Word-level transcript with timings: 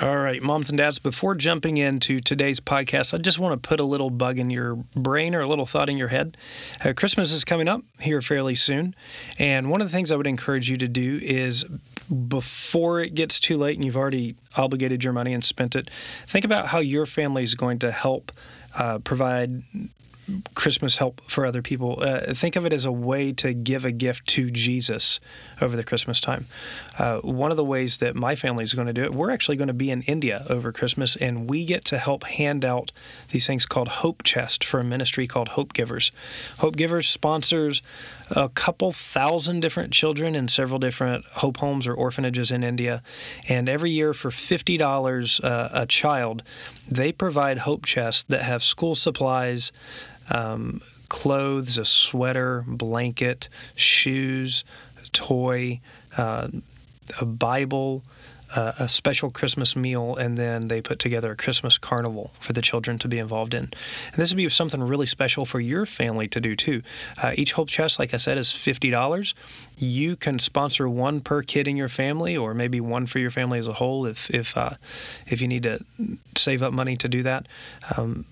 All 0.00 0.16
right, 0.16 0.42
moms 0.42 0.68
and 0.68 0.78
dads, 0.78 0.98
before 0.98 1.34
jumping 1.34 1.76
into 1.76 2.20
today's 2.20 2.60
podcast, 2.60 3.14
I 3.14 3.18
just 3.18 3.38
want 3.38 3.60
to 3.60 3.68
put 3.68 3.80
a 3.80 3.84
little 3.84 4.10
bug 4.10 4.38
in 4.38 4.50
your 4.50 4.76
brain 4.94 5.34
or 5.34 5.40
a 5.40 5.48
little 5.48 5.66
thought 5.66 5.88
in 5.88 5.96
your 5.96 6.08
head. 6.08 6.36
Uh, 6.84 6.92
Christmas 6.94 7.32
is 7.32 7.44
coming 7.44 7.66
up 7.66 7.82
here 7.98 8.20
fairly 8.20 8.54
soon. 8.54 8.94
And 9.38 9.70
one 9.70 9.80
of 9.80 9.90
the 9.90 9.92
things 9.94 10.12
I 10.12 10.16
would 10.16 10.26
encourage 10.26 10.70
you 10.70 10.76
to 10.76 10.88
do 10.88 11.18
is 11.22 11.64
before 12.28 13.00
it 13.00 13.14
gets 13.14 13.40
too 13.40 13.56
late 13.56 13.76
and 13.76 13.84
you've 13.84 13.96
already 13.96 14.36
obligated 14.56 15.02
your 15.02 15.12
money 15.12 15.32
and 15.32 15.42
spent 15.42 15.74
it, 15.74 15.90
think 16.26 16.44
about 16.44 16.66
how 16.68 16.78
your 16.80 17.06
family 17.06 17.42
is 17.42 17.54
going 17.54 17.78
to 17.80 17.90
help 17.90 18.32
uh, 18.78 18.98
provide 19.00 19.62
Christmas 20.54 20.96
help 20.96 21.20
for 21.22 21.46
other 21.46 21.62
people. 21.62 21.98
Uh, 22.02 22.34
think 22.34 22.56
of 22.56 22.66
it 22.66 22.72
as 22.72 22.84
a 22.84 22.92
way 22.92 23.32
to 23.32 23.52
give 23.52 23.84
a 23.84 23.92
gift 23.92 24.26
to 24.28 24.50
Jesus 24.50 25.20
over 25.60 25.76
the 25.76 25.84
Christmas 25.84 26.20
time. 26.20 26.46
Uh, 26.98 27.18
one 27.20 27.50
of 27.50 27.56
the 27.56 27.64
ways 27.64 27.98
that 27.98 28.14
my 28.14 28.34
family 28.34 28.64
is 28.64 28.74
going 28.74 28.86
to 28.86 28.92
do 28.92 29.04
it, 29.04 29.14
we're 29.14 29.30
actually 29.30 29.56
going 29.56 29.68
to 29.68 29.74
be 29.74 29.90
in 29.90 30.02
India 30.02 30.44
over 30.48 30.72
Christmas, 30.72 31.16
and 31.16 31.48
we 31.48 31.64
get 31.64 31.84
to 31.86 31.98
help 31.98 32.24
hand 32.24 32.64
out 32.64 32.92
these 33.30 33.46
things 33.46 33.66
called 33.66 33.88
Hope 33.88 34.22
Chest 34.22 34.64
for 34.64 34.80
a 34.80 34.84
ministry 34.84 35.26
called 35.26 35.50
Hope 35.50 35.72
Givers. 35.72 36.10
Hope 36.58 36.76
Givers 36.76 37.08
sponsors 37.08 37.82
a 38.30 38.48
couple 38.48 38.92
thousand 38.92 39.60
different 39.60 39.92
children 39.92 40.34
in 40.34 40.48
several 40.48 40.78
different 40.78 41.24
hope 41.26 41.58
homes 41.58 41.86
or 41.86 41.94
orphanages 41.94 42.50
in 42.50 42.62
India, 42.62 43.02
and 43.48 43.68
every 43.68 43.90
year 43.90 44.12
for 44.12 44.30
fifty 44.30 44.76
dollars 44.76 45.40
uh, 45.40 45.68
a 45.72 45.86
child, 45.86 46.42
they 46.88 47.12
provide 47.12 47.58
Hope 47.58 47.86
Chests 47.86 48.24
that 48.24 48.42
have 48.42 48.62
school 48.62 48.94
supplies 48.94 49.72
um, 50.30 50.80
clothes, 51.08 51.76
a 51.76 51.84
sweater, 51.84 52.64
blanket, 52.66 53.48
shoes, 53.74 54.64
a 55.04 55.08
toy, 55.08 55.80
uh, 56.16 56.48
a 57.20 57.24
Bible, 57.24 58.02
uh, 58.54 58.72
a 58.78 58.88
special 58.88 59.30
Christmas 59.30 59.76
meal, 59.76 60.16
and 60.16 60.36
then 60.36 60.68
they 60.68 60.80
put 60.80 60.98
together 60.98 61.32
a 61.32 61.36
Christmas 61.36 61.78
carnival 61.78 62.32
for 62.40 62.52
the 62.52 62.62
children 62.62 62.98
to 62.98 63.08
be 63.08 63.18
involved 63.18 63.54
in. 63.54 63.64
And 63.64 64.16
this 64.16 64.30
would 64.30 64.36
be 64.36 64.48
something 64.48 64.82
really 64.82 65.06
special 65.06 65.44
for 65.44 65.60
your 65.60 65.86
family 65.86 66.28
to 66.28 66.40
do 66.40 66.56
too. 66.56 66.82
Uh, 67.22 67.32
each 67.36 67.52
Hope 67.52 67.68
Chest, 67.68 67.98
like 67.98 68.14
I 68.14 68.16
said, 68.16 68.38
is 68.38 68.52
fifty 68.52 68.90
dollars. 68.90 69.34
You 69.78 70.16
can 70.16 70.38
sponsor 70.38 70.88
one 70.88 71.20
per 71.20 71.42
kid 71.42 71.68
in 71.68 71.76
your 71.76 71.88
family, 71.88 72.36
or 72.36 72.54
maybe 72.54 72.80
one 72.80 73.06
for 73.06 73.18
your 73.18 73.30
family 73.30 73.58
as 73.58 73.66
a 73.66 73.74
whole, 73.74 74.06
if 74.06 74.30
if 74.30 74.56
uh, 74.56 74.74
if 75.26 75.40
you 75.40 75.48
need 75.48 75.62
to 75.62 75.84
save 76.36 76.62
up 76.62 76.72
money 76.72 76.96
to 76.96 77.08
do 77.08 77.22
that. 77.22 77.46
Um, 77.96 78.24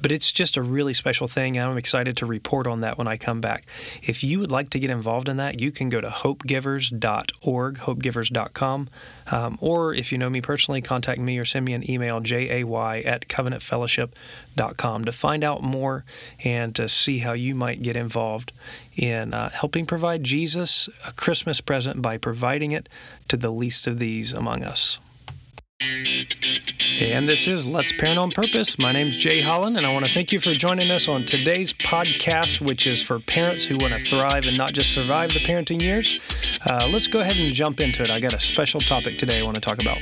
but 0.00 0.12
it's 0.12 0.30
just 0.30 0.56
a 0.56 0.62
really 0.62 0.94
special 0.94 1.26
thing, 1.28 1.58
and 1.58 1.70
I'm 1.70 1.78
excited 1.78 2.16
to 2.18 2.26
report 2.26 2.66
on 2.66 2.80
that 2.80 2.98
when 2.98 3.08
I 3.08 3.16
come 3.16 3.40
back. 3.40 3.66
If 4.02 4.22
you 4.22 4.38
would 4.40 4.50
like 4.50 4.70
to 4.70 4.78
get 4.78 4.90
involved 4.90 5.28
in 5.28 5.36
that, 5.38 5.60
you 5.60 5.72
can 5.72 5.88
go 5.88 6.00
to 6.00 6.08
hopegivers.org, 6.08 7.78
hopegivers.com. 7.78 8.88
Um, 9.32 9.58
or 9.66 9.92
if 9.92 10.12
you 10.12 10.18
know 10.18 10.30
me 10.30 10.40
personally, 10.40 10.80
contact 10.80 11.20
me 11.20 11.36
or 11.38 11.44
send 11.44 11.64
me 11.64 11.74
an 11.74 11.90
email, 11.90 12.20
jay 12.20 12.48
at 12.48 13.26
covenantfellowship.com, 13.26 15.04
to 15.04 15.10
find 15.10 15.42
out 15.42 15.60
more 15.60 16.04
and 16.44 16.72
to 16.76 16.88
see 16.88 17.18
how 17.18 17.32
you 17.32 17.52
might 17.52 17.82
get 17.82 17.96
involved 17.96 18.52
in 18.94 19.34
uh, 19.34 19.50
helping 19.50 19.84
provide 19.84 20.22
Jesus 20.22 20.88
a 21.04 21.12
Christmas 21.14 21.60
present 21.60 22.00
by 22.00 22.16
providing 22.16 22.70
it 22.70 22.88
to 23.26 23.36
the 23.36 23.50
least 23.50 23.88
of 23.88 23.98
these 23.98 24.32
among 24.32 24.62
us. 24.62 25.00
And 27.00 27.28
this 27.28 27.46
is 27.46 27.66
Let's 27.66 27.92
Parent 27.92 28.18
on 28.18 28.30
Purpose. 28.30 28.78
My 28.78 28.92
name's 28.92 29.16
Jay 29.16 29.42
Holland, 29.42 29.76
and 29.76 29.84
I 29.84 29.92
want 29.92 30.06
to 30.06 30.12
thank 30.12 30.32
you 30.32 30.40
for 30.40 30.54
joining 30.54 30.90
us 30.90 31.08
on 31.08 31.26
today's 31.26 31.72
podcast, 31.74 32.60
which 32.60 32.86
is 32.86 33.02
for 33.02 33.20
parents 33.20 33.66
who 33.66 33.76
want 33.76 33.92
to 33.92 34.00
thrive 34.00 34.46
and 34.46 34.56
not 34.56 34.72
just 34.72 34.92
survive 34.92 35.32
the 35.34 35.40
parenting 35.40 35.82
years. 35.82 36.18
Uh, 36.64 36.88
let's 36.90 37.06
go 37.06 37.20
ahead 37.20 37.36
and 37.36 37.52
jump 37.52 37.80
into 37.80 38.02
it. 38.02 38.10
I 38.10 38.20
got 38.20 38.32
a 38.32 38.40
special 38.40 38.80
topic 38.80 39.18
today 39.18 39.40
I 39.40 39.42
want 39.42 39.56
to 39.56 39.60
talk 39.60 39.80
about. 39.82 39.98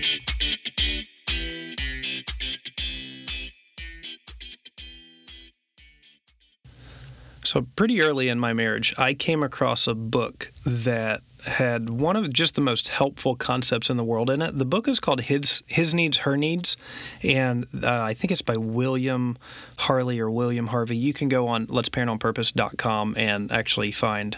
So, 7.55 7.63
pretty 7.77 8.03
early 8.03 8.29
in 8.29 8.41
my 8.41 8.53
marriage, 8.53 8.93
I 8.99 9.15
came 9.15 9.45
across 9.45 9.87
a 9.87 9.95
book 9.95 10.51
that 10.67 11.23
had 11.47 11.89
one 11.89 12.17
of 12.17 12.33
just 12.33 12.57
the 12.57 12.61
most 12.61 12.89
helpful 12.89 13.37
concepts 13.37 13.89
in 13.89 13.97
the 13.97 14.03
world 14.03 14.29
in 14.29 14.43
it. 14.43 14.59
The 14.59 14.65
book 14.65 14.89
is 14.89 14.99
called 14.99 15.21
His 15.21 15.63
His 15.69 15.95
Needs, 15.95 16.19
Her 16.19 16.37
Needs, 16.37 16.77
and 17.23 17.69
uh, 17.81 18.03
I 18.03 18.13
think 18.13 18.33
it's 18.33 18.43
by 18.43 18.57
William 18.57 19.39
Harley 19.77 20.19
or 20.19 20.29
William 20.33 20.67
Harvey. 20.67 20.97
You 20.97 21.13
can 21.13 21.29
go 21.29 21.47
on 21.47 21.69
let'sparentonpurpose.com 21.69 23.15
and 23.17 23.53
actually 23.53 23.93
find 23.93 24.37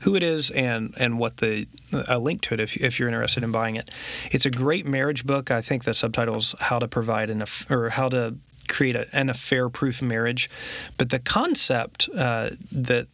who 0.00 0.14
it 0.14 0.22
is 0.22 0.50
and 0.50 0.92
and 0.98 1.18
what 1.18 1.38
the 1.38 1.66
a 2.06 2.18
link 2.18 2.42
to 2.42 2.54
it 2.54 2.60
if, 2.60 2.76
if 2.76 2.98
you're 2.98 3.08
interested 3.08 3.42
in 3.42 3.50
buying 3.50 3.76
it. 3.76 3.90
It's 4.30 4.44
a 4.44 4.50
great 4.50 4.84
marriage 4.84 5.24
book. 5.24 5.50
I 5.50 5.62
think 5.62 5.84
the 5.84 5.94
subtitle 5.94 6.36
is 6.36 6.54
How 6.60 6.78
to 6.80 6.86
Provide 6.86 7.30
an 7.30 7.42
or 7.70 7.88
How 7.88 8.10
to 8.10 8.36
create 8.68 8.96
a, 8.96 9.06
an 9.12 9.28
affair 9.28 9.68
proof 9.68 10.00
marriage. 10.02 10.48
But 10.96 11.10
the 11.10 11.18
concept 11.18 12.08
uh, 12.14 12.50
that 12.72 13.08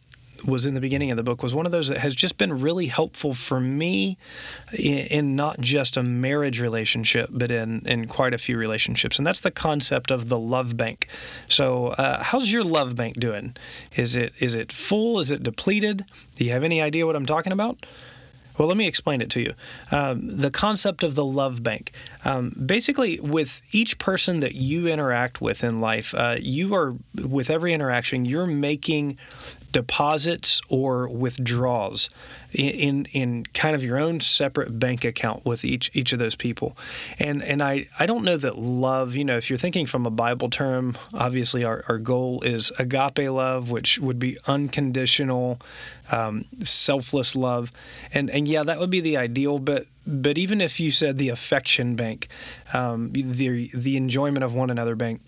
was 0.45 0.65
in 0.65 0.73
the 0.73 0.81
beginning 0.81 1.11
of 1.11 1.17
the 1.17 1.23
book 1.23 1.41
was 1.41 1.53
one 1.53 1.65
of 1.65 1.71
those 1.71 1.87
that 1.87 1.97
has 1.97 2.13
just 2.13 2.37
been 2.37 2.61
really 2.61 2.87
helpful 2.87 3.33
for 3.33 3.59
me 3.59 4.17
in, 4.73 4.99
in, 5.07 5.35
not 5.35 5.59
just 5.59 5.97
a 5.97 6.03
marriage 6.03 6.59
relationship, 6.61 7.29
but 7.31 7.51
in, 7.51 7.81
in 7.85 8.07
quite 8.07 8.33
a 8.33 8.37
few 8.37 8.57
relationships. 8.57 9.17
And 9.17 9.25
that's 9.25 9.39
the 9.39 9.51
concept 9.51 10.11
of 10.11 10.29
the 10.29 10.39
love 10.39 10.77
bank. 10.77 11.07
So, 11.49 11.87
uh, 11.87 12.23
how's 12.23 12.51
your 12.51 12.63
love 12.63 12.95
bank 12.95 13.19
doing? 13.19 13.55
Is 13.95 14.15
it 14.15 14.33
is 14.39 14.55
it 14.55 14.71
full? 14.71 15.19
Is 15.19 15.31
it 15.31 15.43
depleted? 15.43 16.05
Do 16.35 16.45
you 16.45 16.51
have 16.51 16.63
any 16.63 16.81
idea 16.81 17.05
what 17.05 17.15
I'm 17.15 17.25
talking 17.25 17.53
about? 17.53 17.85
Well, 18.57 18.67
let 18.67 18.77
me 18.77 18.87
explain 18.87 19.21
it 19.21 19.29
to 19.31 19.41
you. 19.41 19.53
Um, 19.91 20.37
the 20.37 20.51
concept 20.51 21.03
of 21.03 21.15
the 21.15 21.25
love 21.25 21.61
bank. 21.63 21.91
Um, 22.23 22.51
basically, 22.65 23.19
with 23.19 23.61
each 23.71 23.97
person 23.97 24.39
that 24.39 24.55
you 24.55 24.87
interact 24.87 25.41
with 25.41 25.63
in 25.63 25.81
life, 25.81 26.13
uh, 26.15 26.37
you 26.39 26.73
are, 26.73 26.95
with 27.15 27.49
every 27.49 27.73
interaction, 27.73 28.25
you're 28.25 28.47
making 28.47 29.17
deposits 29.75 30.61
or 30.69 31.05
withdrawals 31.09 32.09
in 32.53 33.03
in 33.11 33.43
kind 33.53 33.75
of 33.75 33.83
your 33.83 33.99
own 33.99 34.21
separate 34.21 34.79
bank 34.79 35.03
account 35.03 35.43
with 35.45 35.65
each 35.65 35.91
each 35.93 36.13
of 36.13 36.19
those 36.19 36.33
people. 36.33 36.77
And 37.19 37.43
and 37.43 37.61
I, 37.61 37.87
I 37.99 38.05
don't 38.05 38.23
know 38.23 38.37
that 38.37 38.57
love, 38.57 39.17
you 39.17 39.25
know, 39.25 39.35
if 39.35 39.49
you're 39.49 39.59
thinking 39.59 39.85
from 39.85 40.05
a 40.05 40.09
Bible 40.09 40.49
term, 40.49 40.97
obviously 41.13 41.65
our, 41.65 41.83
our 41.89 41.97
goal 41.97 42.41
is 42.43 42.71
agape 42.79 43.29
love, 43.29 43.69
which 43.69 43.99
would 43.99 44.17
be 44.17 44.37
unconditional, 44.47 45.59
um, 46.09 46.45
selfless 46.63 47.35
love. 47.35 47.73
And 48.13 48.29
and 48.29 48.47
yeah, 48.47 48.63
that 48.63 48.79
would 48.79 48.89
be 48.89 49.01
the 49.01 49.17
ideal, 49.17 49.59
but 49.59 49.87
but 50.07 50.37
even 50.37 50.61
if 50.61 50.79
you 50.79 50.89
said 50.89 51.17
the 51.17 51.27
affection 51.27 51.97
bank, 51.97 52.29
um, 52.73 53.11
the 53.11 53.71
the 53.73 53.97
enjoyment 53.97 54.45
of 54.45 54.55
one 54.55 54.69
another 54.69 54.95
bank, 54.95 55.19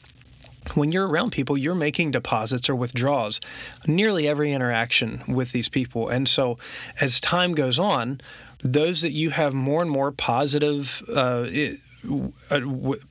when 0.76 0.92
you're 0.92 1.08
around 1.08 1.32
people, 1.32 1.58
you're 1.58 1.76
making 1.76 2.12
deposits 2.12 2.70
or 2.70 2.76
withdrawals 2.76 3.40
nearly 3.86 4.28
every 4.28 4.54
interaction 4.54 5.24
with 5.28 5.52
these 5.52 5.70
people. 5.70 6.10
And 6.10 6.28
so 6.28 6.58
as 7.00 7.20
time 7.20 7.54
goes 7.54 7.80
on, 7.80 8.22
those 8.64 9.02
that 9.02 9.12
you 9.12 9.30
have 9.30 9.54
more 9.54 9.82
and 9.82 9.92
more 9.92 10.12
positive, 10.12 11.04
uh, 11.14 11.48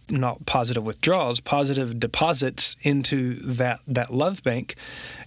not 0.09 0.47
positive 0.47 0.85
withdrawals, 0.85 1.41
positive 1.41 1.99
deposits 1.99 2.77
into 2.83 3.35
that 3.35 3.81
that 3.87 4.13
love 4.13 4.43
bank, 4.43 4.77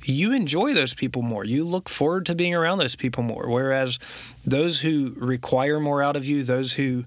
you 0.04 0.32
enjoy 0.32 0.74
those 0.74 0.94
people 0.94 1.22
more. 1.22 1.44
You 1.44 1.64
look 1.64 1.90
forward 1.90 2.26
to 2.28 2.36
being 2.36 2.56
around 2.56 2.78
those 2.78 2.96
people 2.96 3.24
more. 3.24 3.48
Whereas 3.48 4.00
those 4.46 4.82
who 4.82 5.14
require 5.18 5.80
more 5.80 6.02
out 6.02 6.16
of 6.16 6.26
you, 6.26 6.44
those 6.44 6.74
who 6.74 7.06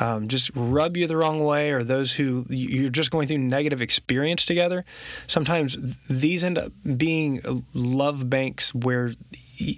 um, 0.00 0.28
just 0.28 0.50
rub 0.54 0.96
you 0.96 1.06
the 1.06 1.16
wrong 1.16 1.40
way, 1.44 1.70
or 1.70 1.82
those 1.82 2.12
who 2.12 2.46
you're 2.48 2.90
just 2.90 3.10
going 3.10 3.28
through 3.28 3.38
negative 3.38 3.80
experience 3.80 4.44
together, 4.44 4.84
sometimes 5.26 5.76
these 6.08 6.42
end 6.42 6.58
up 6.58 6.72
being 6.96 7.40
love 7.74 8.28
banks 8.28 8.74
where 8.74 9.12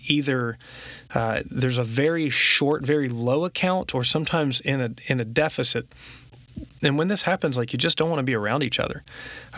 either 0.07 0.59
uh, 1.15 1.43
there's 1.51 1.79
a 1.79 1.85
very 1.85 2.31
short, 2.31 2.85
very 2.85 3.09
low 3.09 3.45
account, 3.45 3.95
or 3.95 4.05
sometimes 4.05 4.61
in 4.61 4.81
a 4.81 4.91
in 5.07 5.21
a 5.21 5.25
deficit 5.25 5.87
and 6.83 6.99
when 6.99 7.09
this 7.09 7.23
happens, 7.23 7.57
like 7.57 7.73
you 7.73 7.79
just 7.79 7.99
don't 7.99 8.11
want 8.11 8.21
to 8.21 8.25
be 8.25 8.35
around 8.35 8.63
each 8.63 8.79
other. 8.79 9.03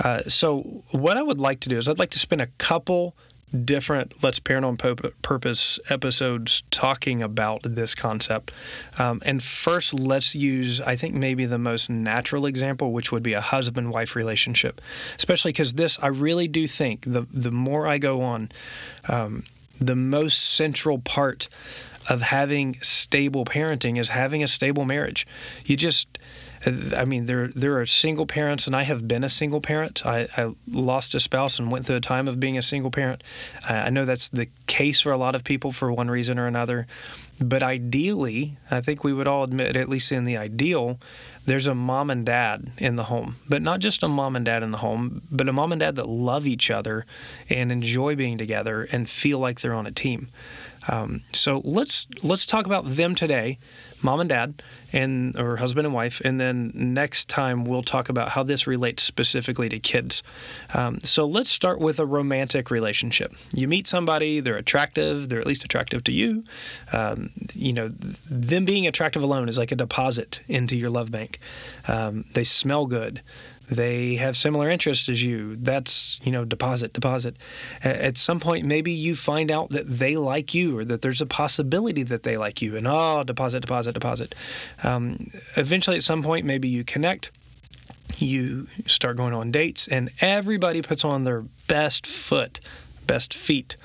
Uh, 0.02 0.22
so 0.28 0.82
what 0.90 1.16
I 1.16 1.22
would 1.22 1.38
like 1.38 1.60
to 1.60 1.68
do 1.68 1.76
is 1.76 1.88
I'd 1.88 1.98
like 1.98 2.10
to 2.10 2.18
spend 2.18 2.40
a 2.40 2.46
couple 2.58 3.14
different 3.64 4.22
Let's 4.22 4.38
Parent 4.38 4.64
on 4.64 4.76
Purpose 4.76 5.78
episodes 5.88 6.62
talking 6.70 7.22
about 7.22 7.62
this 7.62 7.94
concept. 7.94 8.50
Um, 8.98 9.22
and 9.24 9.42
first, 9.42 9.94
let's 9.94 10.34
use, 10.34 10.80
I 10.80 10.96
think, 10.96 11.14
maybe 11.14 11.46
the 11.46 11.58
most 11.58 11.88
natural 11.88 12.46
example, 12.46 12.92
which 12.92 13.12
would 13.12 13.22
be 13.22 13.34
a 13.34 13.40
husband 13.40 13.92
wife 13.92 14.16
relationship. 14.16 14.80
Especially 15.16 15.50
because 15.50 15.74
this, 15.74 15.98
I 16.02 16.08
really 16.08 16.48
do 16.48 16.66
think 16.66 17.02
the, 17.02 17.26
the 17.32 17.52
more 17.52 17.86
I 17.86 17.98
go 17.98 18.22
on, 18.22 18.50
um, 19.08 19.44
the 19.80 19.96
most 19.96 20.38
central 20.38 20.98
part 20.98 21.48
of 22.08 22.22
having 22.22 22.76
stable 22.82 23.44
parenting 23.44 23.98
is 23.98 24.10
having 24.10 24.42
a 24.42 24.48
stable 24.48 24.84
marriage. 24.84 25.26
You 25.64 25.76
just, 25.76 26.06
I 26.96 27.04
mean, 27.04 27.26
there 27.26 27.48
there 27.48 27.80
are 27.80 27.86
single 27.86 28.26
parents, 28.26 28.66
and 28.66 28.76
I 28.76 28.82
have 28.82 29.08
been 29.08 29.24
a 29.24 29.28
single 29.28 29.60
parent. 29.60 30.06
I, 30.06 30.28
I 30.36 30.54
lost 30.68 31.14
a 31.14 31.20
spouse 31.20 31.58
and 31.58 31.70
went 31.70 31.86
through 31.86 31.96
a 31.96 32.00
time 32.00 32.28
of 32.28 32.38
being 32.38 32.56
a 32.56 32.62
single 32.62 32.90
parent. 32.90 33.22
I 33.68 33.90
know 33.90 34.04
that's 34.04 34.28
the 34.28 34.48
case 34.66 35.00
for 35.00 35.12
a 35.12 35.16
lot 35.16 35.34
of 35.34 35.44
people 35.44 35.72
for 35.72 35.92
one 35.92 36.10
reason 36.10 36.38
or 36.38 36.46
another. 36.46 36.86
But 37.38 37.62
ideally, 37.62 38.56
I 38.70 38.80
think 38.80 39.04
we 39.04 39.12
would 39.12 39.28
all 39.28 39.44
admit, 39.44 39.76
at 39.76 39.88
least 39.88 40.10
in 40.10 40.24
the 40.24 40.38
ideal, 40.38 40.98
there's 41.44 41.66
a 41.66 41.74
mom 41.74 42.10
and 42.10 42.24
dad 42.24 42.72
in 42.78 42.96
the 42.96 43.04
home, 43.04 43.36
but 43.48 43.62
not 43.62 43.80
just 43.80 44.02
a 44.02 44.08
mom 44.08 44.36
and 44.36 44.44
dad 44.44 44.62
in 44.62 44.70
the 44.70 44.78
home, 44.78 45.22
but 45.30 45.48
a 45.48 45.52
mom 45.52 45.72
and 45.72 45.80
dad 45.80 45.96
that 45.96 46.08
love 46.08 46.46
each 46.46 46.70
other 46.70 47.04
and 47.50 47.70
enjoy 47.70 48.16
being 48.16 48.38
together 48.38 48.88
and 48.90 49.08
feel 49.08 49.38
like 49.38 49.60
they're 49.60 49.74
on 49.74 49.86
a 49.86 49.92
team. 49.92 50.28
Um, 50.88 51.22
so 51.32 51.60
let's 51.64 52.06
let's 52.22 52.46
talk 52.46 52.66
about 52.66 52.96
them 52.96 53.14
today, 53.14 53.58
mom 54.02 54.20
and 54.20 54.28
dad, 54.28 54.62
and 54.92 55.38
or 55.38 55.56
husband 55.56 55.86
and 55.86 55.94
wife, 55.94 56.20
and 56.24 56.40
then 56.40 56.72
next 56.74 57.28
time 57.28 57.64
we'll 57.64 57.82
talk 57.82 58.08
about 58.08 58.30
how 58.30 58.42
this 58.42 58.66
relates 58.66 59.02
specifically 59.02 59.68
to 59.68 59.78
kids. 59.78 60.22
Um, 60.74 61.00
so 61.00 61.26
let's 61.26 61.50
start 61.50 61.80
with 61.80 61.98
a 61.98 62.06
romantic 62.06 62.70
relationship. 62.70 63.34
You 63.54 63.68
meet 63.68 63.86
somebody, 63.86 64.40
they're 64.40 64.56
attractive, 64.56 65.28
they're 65.28 65.40
at 65.40 65.46
least 65.46 65.64
attractive 65.64 66.04
to 66.04 66.12
you. 66.12 66.44
Um, 66.92 67.30
you 67.54 67.72
know, 67.72 67.88
them 67.88 68.64
being 68.64 68.86
attractive 68.86 69.22
alone 69.22 69.48
is 69.48 69.58
like 69.58 69.72
a 69.72 69.76
deposit 69.76 70.40
into 70.48 70.76
your 70.76 70.90
love 70.90 71.10
bank. 71.10 71.40
Um, 71.88 72.24
they 72.34 72.44
smell 72.44 72.86
good 72.86 73.22
they 73.68 74.14
have 74.16 74.36
similar 74.36 74.70
interests 74.70 75.08
as 75.08 75.22
you. 75.22 75.56
That's, 75.56 76.20
you 76.22 76.30
know, 76.30 76.44
deposit, 76.44 76.92
deposit. 76.92 77.36
At 77.82 78.16
some 78.16 78.40
point, 78.40 78.64
maybe 78.64 78.92
you 78.92 79.14
find 79.16 79.50
out 79.50 79.70
that 79.70 79.86
they 79.88 80.16
like 80.16 80.54
you 80.54 80.78
or 80.78 80.84
that 80.84 81.02
there's 81.02 81.20
a 81.20 81.26
possibility 81.26 82.02
that 82.04 82.22
they 82.22 82.36
like 82.36 82.62
you, 82.62 82.76
and 82.76 82.86
oh, 82.86 83.24
deposit, 83.24 83.60
deposit, 83.60 83.92
deposit. 83.92 84.34
Um, 84.82 85.30
eventually, 85.56 85.96
at 85.96 86.02
some 86.02 86.22
point, 86.22 86.46
maybe 86.46 86.68
you 86.68 86.84
connect. 86.84 87.30
You 88.18 88.68
start 88.86 89.16
going 89.16 89.34
on 89.34 89.50
dates, 89.50 89.88
and 89.88 90.10
everybody 90.20 90.80
puts 90.80 91.04
on 91.04 91.24
their 91.24 91.42
best 91.66 92.06
foot, 92.06 92.60
best 93.06 93.34
feet 93.34 93.76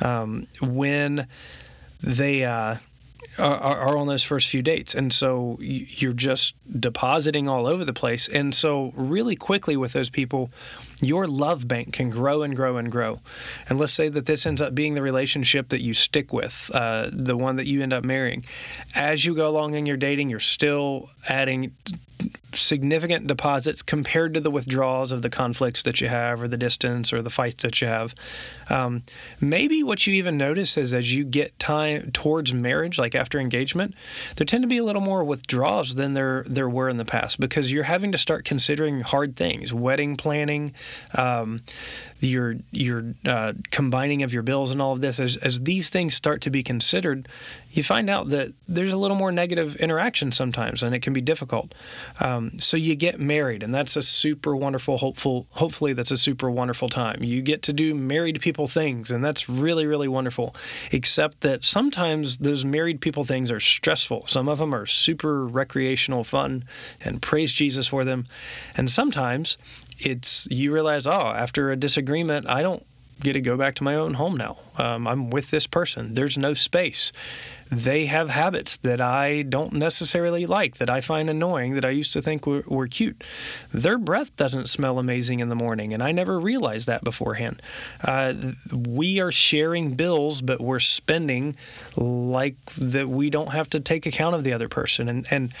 um, 0.00 0.46
when 0.60 1.26
they 2.02 2.44
uh, 2.44 2.76
are, 3.38 3.54
are, 3.54 3.96
on 3.96 4.06
those 4.06 4.22
first 4.22 4.48
few 4.48 4.62
dates. 4.62 4.94
And 4.94 5.12
so 5.12 5.56
you're 5.60 6.12
just 6.12 6.54
depositing 6.78 7.48
all 7.48 7.66
over 7.66 7.84
the 7.84 7.92
place. 7.92 8.28
And 8.28 8.54
so, 8.54 8.92
really 8.94 9.36
quickly 9.36 9.76
with 9.76 9.92
those 9.92 10.10
people, 10.10 10.50
your 11.00 11.26
love 11.26 11.66
bank 11.66 11.92
can 11.92 12.10
grow 12.10 12.42
and 12.42 12.54
grow 12.54 12.76
and 12.76 12.90
grow. 12.90 13.20
And 13.68 13.78
let's 13.78 13.92
say 13.92 14.08
that 14.08 14.26
this 14.26 14.46
ends 14.46 14.60
up 14.60 14.74
being 14.74 14.94
the 14.94 15.02
relationship 15.02 15.68
that 15.70 15.80
you 15.80 15.94
stick 15.94 16.32
with, 16.32 16.70
uh, 16.74 17.10
the 17.12 17.36
one 17.36 17.56
that 17.56 17.66
you 17.66 17.82
end 17.82 17.92
up 17.92 18.04
marrying. 18.04 18.44
As 18.94 19.24
you 19.24 19.34
go 19.34 19.48
along 19.48 19.74
in 19.74 19.86
your 19.86 19.96
dating, 19.96 20.28
you're 20.28 20.40
still 20.40 21.10
adding 21.28 21.72
significant 22.54 23.26
deposits 23.26 23.82
compared 23.82 24.34
to 24.34 24.40
the 24.40 24.50
withdrawals 24.50 25.12
of 25.12 25.22
the 25.22 25.30
conflicts 25.30 25.82
that 25.82 26.00
you 26.00 26.08
have 26.08 26.42
or 26.42 26.48
the 26.48 26.56
distance 26.56 27.12
or 27.12 27.22
the 27.22 27.30
fights 27.30 27.62
that 27.62 27.80
you 27.80 27.86
have. 27.86 28.14
Um, 28.68 29.02
maybe 29.40 29.82
what 29.82 30.06
you 30.06 30.14
even 30.14 30.36
notice 30.36 30.76
is 30.76 30.92
as 30.92 31.14
you 31.14 31.24
get 31.24 31.58
time 31.58 32.10
towards 32.12 32.52
marriage, 32.52 32.98
like 32.98 33.14
after 33.14 33.38
engagement, 33.40 33.94
there 34.36 34.44
tend 34.44 34.62
to 34.62 34.68
be 34.68 34.78
a 34.78 34.84
little 34.84 35.02
more 35.02 35.24
withdrawals 35.24 35.94
than 35.94 36.14
there 36.14 36.44
there 36.46 36.68
were 36.68 36.88
in 36.88 36.96
the 36.96 37.04
past 37.04 37.40
because 37.40 37.72
you're 37.72 37.84
having 37.84 38.12
to 38.12 38.18
start 38.18 38.44
considering 38.44 39.00
hard 39.00 39.36
things, 39.36 39.72
wedding 39.72 40.16
planning, 40.16 40.72
um, 41.14 41.62
your 42.20 42.56
your 42.70 43.14
uh, 43.24 43.54
combining 43.70 44.22
of 44.22 44.32
your 44.32 44.42
bills 44.42 44.70
and 44.70 44.80
all 44.80 44.92
of 44.92 45.00
this. 45.00 45.18
As 45.18 45.36
as 45.38 45.60
these 45.60 45.90
things 45.90 46.14
start 46.14 46.40
to 46.42 46.50
be 46.50 46.62
considered, 46.62 47.28
you 47.72 47.82
find 47.82 48.10
out 48.10 48.30
that 48.30 48.52
there's 48.68 48.92
a 48.92 48.96
little 48.96 49.16
more 49.16 49.32
negative 49.32 49.76
interaction 49.76 50.32
sometimes, 50.32 50.82
and 50.82 50.94
it 50.94 51.00
can 51.00 51.12
be 51.12 51.20
difficult. 51.20 51.74
Um, 52.18 52.58
so 52.58 52.76
you 52.76 52.94
get 52.96 53.20
married, 53.20 53.62
and 53.62 53.74
that's 53.74 53.96
a 53.96 54.02
super 54.02 54.56
wonderful, 54.56 54.98
hopeful. 54.98 55.46
Hopefully, 55.52 55.92
that's 55.92 56.10
a 56.10 56.16
super 56.16 56.50
wonderful 56.50 56.88
time. 56.88 57.22
You 57.22 57.42
get 57.42 57.62
to 57.62 57.72
do 57.72 57.94
married 57.94 58.40
people 58.40 58.66
things, 58.66 59.10
and 59.10 59.24
that's 59.24 59.48
really, 59.48 59.86
really 59.86 60.08
wonderful. 60.08 60.54
Except 60.90 61.40
that 61.42 61.64
sometimes 61.64 62.38
those 62.38 62.64
married 62.64 63.00
people 63.00 63.24
things 63.24 63.50
are 63.50 63.60
stressful. 63.60 64.26
Some 64.26 64.48
of 64.48 64.58
them 64.58 64.74
are 64.74 64.86
super 64.86 65.46
recreational 65.46 66.24
fun, 66.24 66.64
and 67.04 67.22
praise 67.22 67.52
Jesus 67.52 67.86
for 67.86 68.04
them. 68.04 68.26
And 68.76 68.90
sometimes 68.90 69.56
it's 70.00 70.48
you 70.50 70.72
realize, 70.72 71.06
oh, 71.06 71.12
after 71.12 71.70
a 71.70 71.76
disagreement, 71.76 72.48
I 72.48 72.62
don't 72.62 72.84
get 73.20 73.34
to 73.34 73.40
go 73.40 73.56
back 73.56 73.74
to 73.76 73.84
my 73.84 73.94
own 73.94 74.14
home 74.14 74.36
now. 74.36 74.58
Um, 74.78 75.06
I'm 75.06 75.30
with 75.30 75.50
this 75.50 75.66
person. 75.66 76.14
There's 76.14 76.38
no 76.38 76.54
space 76.54 77.12
they 77.70 78.06
have 78.06 78.28
habits 78.28 78.76
that 78.78 79.00
I 79.00 79.42
don't 79.42 79.74
necessarily 79.74 80.44
like, 80.44 80.78
that 80.78 80.90
I 80.90 81.00
find 81.00 81.30
annoying, 81.30 81.74
that 81.74 81.84
I 81.84 81.90
used 81.90 82.12
to 82.14 82.22
think 82.22 82.44
were, 82.44 82.64
were, 82.66 82.88
cute. 82.88 83.22
Their 83.72 83.96
breath 83.96 84.34
doesn't 84.36 84.68
smell 84.68 84.98
amazing 84.98 85.38
in 85.38 85.48
the 85.48 85.54
morning, 85.54 85.94
and 85.94 86.02
I 86.02 86.10
never 86.10 86.40
realized 86.40 86.88
that 86.88 87.04
beforehand. 87.04 87.62
Uh, 88.02 88.34
we 88.72 89.20
are 89.20 89.30
sharing 89.30 89.94
bills, 89.94 90.42
but 90.42 90.60
we're 90.60 90.80
spending 90.80 91.54
like 91.96 92.56
that 92.76 93.08
we 93.08 93.30
don't 93.30 93.52
have 93.52 93.70
to 93.70 93.78
take 93.78 94.04
account 94.04 94.34
of 94.34 94.42
the 94.42 94.52
other 94.52 94.68
person, 94.68 95.08
and 95.08 95.26
and 95.30 95.52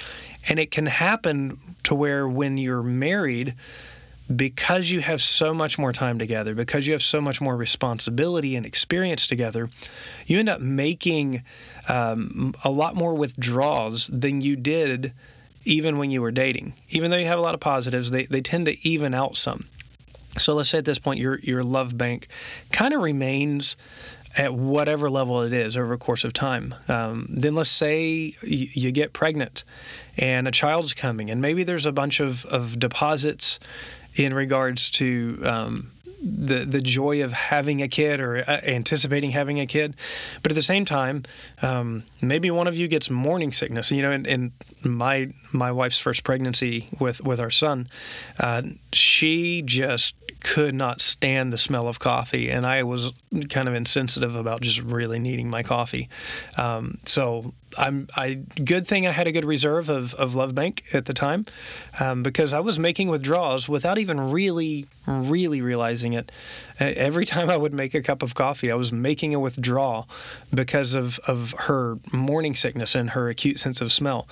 and 0.48 0.58
it 0.58 0.72
can 0.72 0.86
happen 0.86 1.58
to 1.84 1.94
where 1.94 2.28
when 2.28 2.58
you're 2.58 2.82
married 2.82 3.54
because 4.34 4.90
you 4.90 5.00
have 5.00 5.20
so 5.20 5.52
much 5.52 5.78
more 5.78 5.92
time 5.92 6.18
together, 6.18 6.54
because 6.54 6.86
you 6.86 6.92
have 6.92 7.02
so 7.02 7.20
much 7.20 7.40
more 7.40 7.56
responsibility 7.56 8.54
and 8.54 8.64
experience 8.64 9.26
together, 9.26 9.70
you 10.26 10.38
end 10.38 10.48
up 10.48 10.60
making 10.60 11.42
um, 11.88 12.54
a 12.62 12.70
lot 12.70 12.94
more 12.94 13.14
withdrawals 13.14 14.08
than 14.12 14.40
you 14.40 14.56
did 14.56 15.12
even 15.64 15.98
when 15.98 16.10
you 16.10 16.22
were 16.22 16.30
dating. 16.30 16.74
Even 16.88 17.10
though 17.10 17.16
you 17.16 17.26
have 17.26 17.38
a 17.38 17.42
lot 17.42 17.54
of 17.54 17.60
positives, 17.60 18.10
they, 18.10 18.24
they 18.26 18.40
tend 18.40 18.66
to 18.66 18.88
even 18.88 19.14
out 19.14 19.36
some. 19.36 19.66
So 20.38 20.54
let's 20.54 20.70
say 20.70 20.78
at 20.78 20.84
this 20.84 20.98
point 20.98 21.18
your 21.18 21.40
your 21.40 21.64
love 21.64 21.98
bank 21.98 22.28
kind 22.70 22.94
of 22.94 23.02
remains 23.02 23.76
at 24.36 24.54
whatever 24.54 25.10
level 25.10 25.42
it 25.42 25.52
is 25.52 25.76
over 25.76 25.92
a 25.92 25.98
course 25.98 26.22
of 26.22 26.32
time. 26.32 26.74
Um, 26.88 27.26
then 27.28 27.56
let's 27.56 27.70
say 27.70 28.34
you, 28.42 28.68
you, 28.72 28.92
get 28.92 29.12
pregnant 29.12 29.64
and 30.16 30.46
a 30.46 30.52
child's 30.52 30.94
coming, 30.94 31.30
and 31.30 31.42
maybe 31.42 31.64
there's 31.64 31.84
a 31.84 31.90
bunch 31.90 32.20
of, 32.20 32.44
of 32.46 32.78
deposits 32.78 33.58
in 34.24 34.34
regards 34.34 34.90
to 34.90 35.40
um, 35.44 35.90
the 36.22 36.66
the 36.66 36.80
joy 36.80 37.22
of 37.24 37.32
having 37.32 37.80
a 37.80 37.88
kid 37.88 38.20
or 38.20 38.38
uh, 38.38 38.60
anticipating 38.66 39.30
having 39.30 39.58
a 39.58 39.66
kid, 39.66 39.96
but 40.42 40.52
at 40.52 40.54
the 40.54 40.62
same 40.62 40.84
time, 40.84 41.24
um, 41.62 42.04
maybe 42.20 42.50
one 42.50 42.66
of 42.66 42.76
you 42.76 42.88
gets 42.88 43.08
morning 43.08 43.52
sickness. 43.52 43.90
You 43.90 44.02
know, 44.02 44.12
in 44.12 44.52
my 44.84 45.32
my 45.52 45.72
wife's 45.72 45.98
first 45.98 46.24
pregnancy 46.24 46.88
with 46.98 47.22
with 47.22 47.40
our 47.40 47.50
son, 47.50 47.88
uh, 48.38 48.62
she 48.92 49.62
just 49.62 50.14
could 50.40 50.74
not 50.74 51.00
stand 51.00 51.52
the 51.52 51.58
smell 51.58 51.86
of 51.86 51.98
coffee, 51.98 52.50
and 52.50 52.66
I 52.66 52.82
was 52.82 53.12
kind 53.50 53.68
of 53.68 53.74
insensitive 53.74 54.34
about 54.34 54.62
just 54.62 54.80
really 54.80 55.18
needing 55.18 55.50
my 55.50 55.62
coffee. 55.62 56.08
Um, 56.56 56.98
so 57.04 57.52
I'm 57.78 58.08
I 58.16 58.34
good 58.64 58.86
thing 58.86 59.06
I 59.06 59.12
had 59.12 59.26
a 59.26 59.32
good 59.32 59.44
reserve 59.44 59.88
of, 59.88 60.14
of 60.14 60.34
Love 60.34 60.54
Bank 60.54 60.82
at 60.92 61.04
the 61.04 61.14
time 61.14 61.46
um, 61.98 62.22
because 62.22 62.52
I 62.52 62.60
was 62.60 62.78
making 62.78 63.08
withdrawals 63.08 63.68
without 63.68 63.98
even 63.98 64.32
really 64.32 64.86
really 65.06 65.60
realizing 65.60 66.12
it. 66.12 66.30
Every 66.78 67.26
time 67.26 67.50
I 67.50 67.56
would 67.56 67.74
make 67.74 67.94
a 67.94 68.02
cup 68.02 68.22
of 68.22 68.34
coffee, 68.34 68.70
I 68.70 68.74
was 68.74 68.92
making 68.92 69.34
a 69.34 69.40
withdrawal 69.40 70.08
because 70.54 70.94
of, 70.94 71.18
of 71.26 71.54
her 71.58 71.98
morning 72.12 72.54
sickness 72.54 72.94
and 72.94 73.10
her 73.10 73.28
acute 73.28 73.60
sense 73.60 73.80
of 73.80 73.92
smell. 73.92 74.28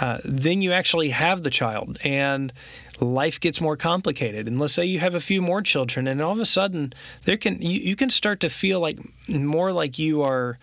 Uh, 0.00 0.18
then 0.24 0.59
you 0.62 0.72
actually 0.72 1.10
have 1.10 1.42
the 1.42 1.50
child 1.50 1.98
and 2.04 2.52
life 3.00 3.40
gets 3.40 3.60
more 3.60 3.76
complicated 3.76 4.46
and 4.46 4.58
let's 4.58 4.74
say 4.74 4.84
you 4.84 4.98
have 4.98 5.14
a 5.14 5.20
few 5.20 5.40
more 5.40 5.62
children 5.62 6.06
and 6.06 6.20
all 6.20 6.32
of 6.32 6.40
a 6.40 6.44
sudden 6.44 6.92
there 7.24 7.36
can 7.36 7.60
you, 7.62 7.80
you 7.80 7.96
can 7.96 8.10
start 8.10 8.40
to 8.40 8.48
feel 8.48 8.78
like 8.78 8.98
more 9.28 9.72
like 9.72 9.98
you 9.98 10.22
are 10.22 10.58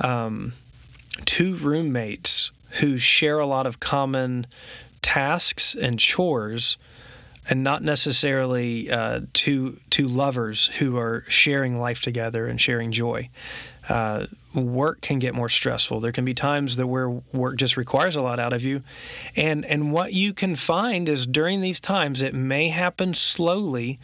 um, 0.00 0.52
two 1.24 1.56
roommates 1.56 2.50
who 2.80 2.98
share 2.98 3.38
a 3.38 3.46
lot 3.46 3.66
of 3.66 3.80
common 3.80 4.46
tasks 5.00 5.74
and 5.74 5.98
chores 5.98 6.76
and 7.48 7.62
not 7.62 7.82
necessarily 7.82 8.90
uh, 8.90 9.20
two 9.32 9.78
two 9.90 10.08
lovers 10.08 10.66
who 10.78 10.96
are 10.96 11.24
sharing 11.28 11.78
life 11.78 12.00
together 12.00 12.46
and 12.46 12.60
sharing 12.60 12.90
joy. 12.90 13.28
Uh, 13.88 14.26
work 14.54 15.00
can 15.00 15.18
get 15.18 15.34
more 15.34 15.48
stressful. 15.48 16.00
There 16.00 16.12
can 16.12 16.24
be 16.24 16.34
times 16.34 16.76
that 16.76 16.86
where 16.86 17.08
work 17.08 17.56
just 17.56 17.76
requires 17.76 18.16
a 18.16 18.20
lot 18.22 18.40
out 18.40 18.52
of 18.52 18.64
you, 18.64 18.82
and 19.36 19.64
and 19.64 19.92
what 19.92 20.12
you 20.12 20.32
can 20.32 20.56
find 20.56 21.08
is 21.08 21.26
during 21.26 21.60
these 21.60 21.80
times 21.80 22.20
it 22.20 22.34
may 22.34 22.68
happen 22.68 23.14
slowly, 23.14 23.98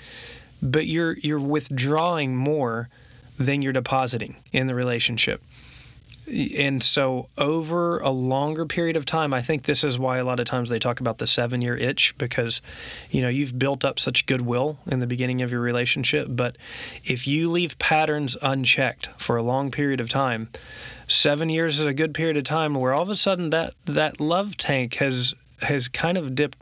but 0.63 0.87
you're 0.87 1.19
you're 1.19 1.41
withdrawing 1.41 2.37
more 2.37 2.89
than 3.39 3.63
you're 3.63 3.73
depositing 3.73 4.37
in 4.53 4.69
the 4.69 4.75
relationship 4.75 5.43
and 6.27 6.83
so 6.83 7.29
over 7.37 7.99
a 7.99 8.11
longer 8.11 8.65
period 8.65 8.97
of 8.97 9.05
time 9.05 9.35
i 9.35 9.43
think 9.43 9.65
this 9.65 9.83
is 9.83 9.99
why 9.99 10.19
a 10.19 10.25
lot 10.25 10.39
of 10.39 10.47
times 10.47 10.71
they 10.71 10.79
talk 10.79 11.01
about 11.01 11.19
the 11.19 11.27
seven 11.27 11.61
year 11.61 11.77
itch 11.77 12.17
because 12.19 12.63
you 13.11 13.21
know 13.21 13.29
you've 13.29 13.59
built 13.59 13.85
up 13.85 13.99
such 13.99 14.27
goodwill 14.27 14.79
in 14.87 15.01
the 15.01 15.07
beginning 15.07 15.43
of 15.43 15.51
your 15.51 15.61
relationship. 15.61 16.29
But 16.31 16.57
if 17.05 17.27
you 17.27 17.51
leave 17.51 17.79
patterns 17.79 18.37
unchecked 18.43 19.09
for 19.19 19.37
a 19.37 19.43
long 19.43 19.71
period 19.71 20.01
of 20.01 20.09
time 20.09 20.49
seven 21.09 21.49
years 21.49 21.79
is 21.79 21.87
a 21.87 21.95
good 21.95 22.15
period 22.15 22.37
of 22.37 22.45
time 22.45 22.75
where 22.75 22.93
all 22.93 23.03
of 23.03 23.11
a 23.11 23.17
sudden 23.17 23.51
that 23.51 23.75
that 23.85 24.21
love 24.21 24.57
tank 24.57 24.95
has 24.95 25.35
has 25.63 25.89
kind 25.89 26.19
of 26.19 26.35
dipped 26.35 26.59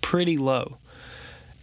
pretty 0.00 0.36
low. 0.36 0.76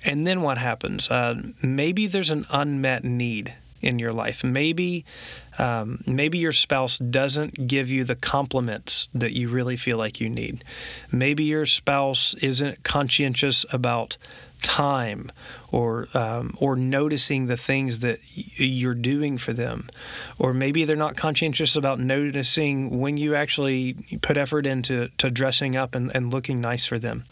And 0.03 0.25
then 0.25 0.41
what 0.41 0.57
happens? 0.57 1.11
Uh, 1.11 1.35
maybe 1.61 2.07
there's 2.07 2.31
an 2.31 2.45
unmet 2.51 3.03
need 3.03 3.53
in 3.81 3.99
your 3.99 4.11
life. 4.11 4.43
Maybe 4.43 5.05
um, 5.57 6.03
maybe 6.07 6.37
your 6.37 6.53
spouse 6.53 6.97
doesn't 6.97 7.67
give 7.67 7.89
you 7.89 8.03
the 8.03 8.15
compliments 8.15 9.09
that 9.13 9.33
you 9.33 9.49
really 9.49 9.75
feel 9.75 9.97
like 9.97 10.19
you 10.19 10.29
need. 10.29 10.63
Maybe 11.11 11.43
your 11.43 11.65
spouse 11.65 12.33
isn't 12.35 12.83
conscientious 12.83 13.65
about 13.71 14.17
time 14.61 15.31
or 15.71 16.07
um, 16.13 16.55
or 16.59 16.75
noticing 16.75 17.47
the 17.47 17.57
things 17.57 17.99
that 17.99 18.19
you're 18.35 18.93
doing 18.93 19.37
for 19.37 19.53
them 19.53 19.89
or 20.37 20.53
maybe 20.53 20.85
they're 20.85 20.95
not 20.95 21.17
conscientious 21.17 21.75
about 21.75 21.99
noticing 21.99 22.99
when 22.99 23.17
you 23.17 23.33
actually 23.33 23.93
put 24.21 24.37
effort 24.37 24.65
into 24.65 25.07
to 25.17 25.31
dressing 25.31 25.75
up 25.75 25.95
and, 25.95 26.15
and 26.15 26.31
looking 26.31 26.61
nice 26.61 26.85
for 26.85 26.99
them 26.99 27.25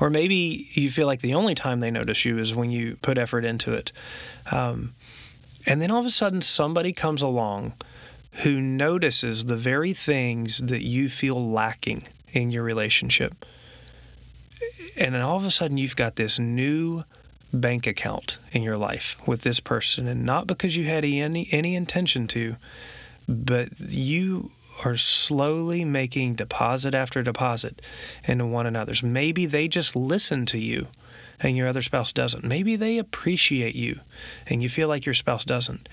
or 0.00 0.08
maybe 0.08 0.68
you 0.72 0.90
feel 0.90 1.06
like 1.06 1.20
the 1.20 1.34
only 1.34 1.54
time 1.54 1.80
they 1.80 1.90
notice 1.90 2.24
you 2.24 2.38
is 2.38 2.54
when 2.54 2.70
you 2.70 2.96
put 3.02 3.18
effort 3.18 3.44
into 3.44 3.72
it 3.72 3.90
um, 4.52 4.94
and 5.68 5.82
then 5.82 5.90
all 5.90 6.00
of 6.00 6.06
a 6.06 6.10
sudden 6.10 6.40
somebody 6.42 6.92
comes 6.92 7.20
along 7.22 7.74
who 8.42 8.60
notices 8.60 9.44
the 9.44 9.56
very 9.56 9.92
things 9.92 10.58
that 10.58 10.82
you 10.82 11.08
feel 11.08 11.50
lacking 11.50 12.04
in 12.32 12.50
your 12.50 12.62
relationship. 12.62 13.44
And 14.96 15.14
then 15.14 15.22
all 15.22 15.36
of 15.36 15.44
a 15.44 15.50
sudden 15.50 15.76
you've 15.76 15.94
got 15.94 16.16
this 16.16 16.38
new 16.38 17.04
bank 17.52 17.86
account 17.86 18.38
in 18.52 18.62
your 18.62 18.76
life 18.76 19.16
with 19.26 19.42
this 19.42 19.60
person. 19.60 20.08
And 20.08 20.24
not 20.24 20.46
because 20.46 20.76
you 20.76 20.86
had 20.86 21.04
any 21.04 21.48
any 21.52 21.74
intention 21.74 22.26
to 22.28 22.56
but 23.28 23.68
you 23.78 24.50
are 24.84 24.96
slowly 24.96 25.84
making 25.84 26.34
deposit 26.34 26.94
after 26.94 27.22
deposit 27.22 27.82
into 28.24 28.46
one 28.46 28.66
another's. 28.66 29.02
Maybe 29.02 29.44
they 29.44 29.68
just 29.68 29.94
listen 29.94 30.46
to 30.46 30.58
you 30.58 30.86
and 31.40 31.56
your 31.56 31.66
other 31.66 31.82
spouse 31.82 32.12
doesn't 32.12 32.44
maybe 32.44 32.76
they 32.76 32.98
appreciate 32.98 33.74
you 33.74 34.00
and 34.46 34.62
you 34.62 34.68
feel 34.68 34.88
like 34.88 35.06
your 35.06 35.14
spouse 35.14 35.44
doesn't 35.44 35.88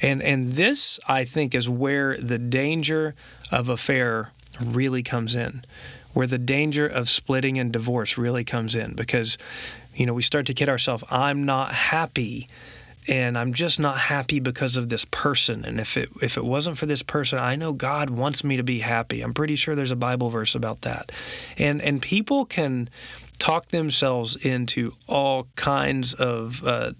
and 0.00 0.22
and 0.22 0.54
this 0.54 1.00
i 1.08 1.24
think 1.24 1.54
is 1.54 1.68
where 1.68 2.16
the 2.18 2.38
danger 2.38 3.14
of 3.50 3.68
affair 3.68 4.30
really 4.60 5.02
comes 5.02 5.34
in 5.34 5.64
where 6.14 6.26
the 6.26 6.38
danger 6.38 6.86
of 6.86 7.10
splitting 7.10 7.58
and 7.58 7.72
divorce 7.72 8.16
really 8.16 8.44
comes 8.44 8.74
in 8.74 8.94
because, 8.94 9.36
you 9.94 10.06
know, 10.06 10.14
we 10.14 10.22
start 10.22 10.46
to 10.46 10.54
kid 10.54 10.68
ourselves, 10.68 11.04
I'm 11.10 11.44
not 11.44 11.74
happy 11.74 12.48
and 13.06 13.36
I'm 13.36 13.52
just 13.52 13.78
not 13.78 13.98
happy 13.98 14.40
because 14.40 14.76
of 14.76 14.88
this 14.88 15.04
person. 15.04 15.64
And 15.64 15.78
if 15.78 15.98
it 15.98 16.08
if 16.22 16.38
it 16.38 16.44
wasn't 16.44 16.78
for 16.78 16.86
this 16.86 17.02
person, 17.02 17.38
I 17.38 17.54
know 17.54 17.74
God 17.74 18.08
wants 18.08 18.42
me 18.42 18.56
to 18.56 18.62
be 18.62 18.78
happy. 18.78 19.20
I'm 19.20 19.34
pretty 19.34 19.56
sure 19.56 19.74
there's 19.74 19.90
a 19.90 19.96
Bible 19.96 20.30
verse 20.30 20.54
about 20.54 20.82
that. 20.82 21.12
And 21.58 21.82
and 21.82 22.00
people 22.00 22.46
can 22.46 22.88
talk 23.38 23.68
themselves 23.68 24.36
into 24.36 24.94
all 25.06 25.48
kinds 25.56 26.14
of 26.14 26.64
uh, 26.64 26.92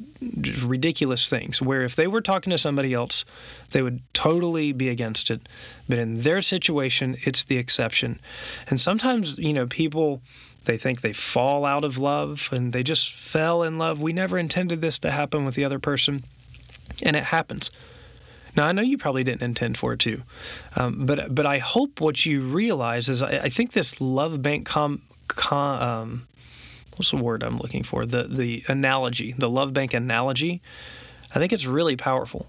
ridiculous 0.62 1.28
things. 1.28 1.62
Where 1.62 1.82
if 1.82 1.96
they 1.96 2.06
were 2.06 2.20
talking 2.20 2.50
to 2.50 2.58
somebody 2.58 2.92
else, 2.92 3.24
they 3.70 3.82
would 3.82 4.02
totally 4.12 4.72
be 4.72 4.88
against 4.88 5.30
it. 5.30 5.48
But 5.88 5.98
in 5.98 6.22
their 6.22 6.42
situation, 6.42 7.16
it's 7.22 7.44
the 7.44 7.58
exception. 7.58 8.20
And 8.68 8.80
sometimes, 8.80 9.38
you 9.38 9.52
know, 9.52 9.66
people 9.66 10.20
they 10.64 10.78
think 10.78 11.00
they 11.00 11.12
fall 11.12 11.64
out 11.64 11.84
of 11.84 11.98
love 11.98 12.48
and 12.52 12.72
they 12.72 12.82
just 12.82 13.12
fell 13.12 13.62
in 13.62 13.78
love. 13.78 14.00
We 14.00 14.12
never 14.12 14.38
intended 14.38 14.80
this 14.80 14.98
to 15.00 15.10
happen 15.10 15.44
with 15.44 15.54
the 15.54 15.64
other 15.64 15.78
person, 15.78 16.24
and 17.02 17.16
it 17.16 17.24
happens. 17.24 17.70
Now 18.56 18.66
I 18.66 18.72
know 18.72 18.82
you 18.82 18.96
probably 18.96 19.24
didn't 19.24 19.42
intend 19.42 19.76
for 19.76 19.92
it 19.94 20.00
to, 20.00 20.22
um, 20.76 21.06
but 21.06 21.34
but 21.34 21.46
I 21.46 21.58
hope 21.58 22.00
what 22.00 22.24
you 22.24 22.40
realize 22.42 23.08
is 23.08 23.22
I, 23.22 23.44
I 23.44 23.48
think 23.48 23.72
this 23.72 24.00
love 24.00 24.42
bank 24.42 24.66
com, 24.66 25.02
com 25.28 25.83
um, 25.83 26.26
what's 26.97 27.11
the 27.11 27.16
word 27.16 27.43
I'm 27.43 27.59
looking 27.59 27.83
for 27.83 28.07
the 28.07 28.25
the 28.25 28.62
analogy 28.69 29.33
the 29.33 29.50
love 29.50 29.73
bank 29.73 29.95
analogy. 29.95 30.61
I 31.35 31.38
think 31.38 31.52
it's 31.52 31.66
really 31.66 31.97
powerful 31.97 32.49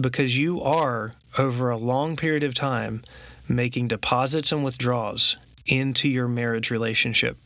because 0.00 0.38
you 0.38 0.62
are 0.62 1.12
over 1.38 1.70
a 1.70 1.76
long 1.76 2.16
period 2.16 2.42
of 2.42 2.54
time 2.54 3.02
making 3.48 3.88
deposits 3.88 4.50
and 4.50 4.64
withdrawals 4.64 5.36
into 5.66 6.08
your 6.08 6.28
marriage 6.28 6.70
relationship. 6.70 7.36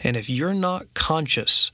And 0.00 0.16
if 0.16 0.28
you're 0.28 0.54
not 0.54 0.92
conscious 0.94 1.70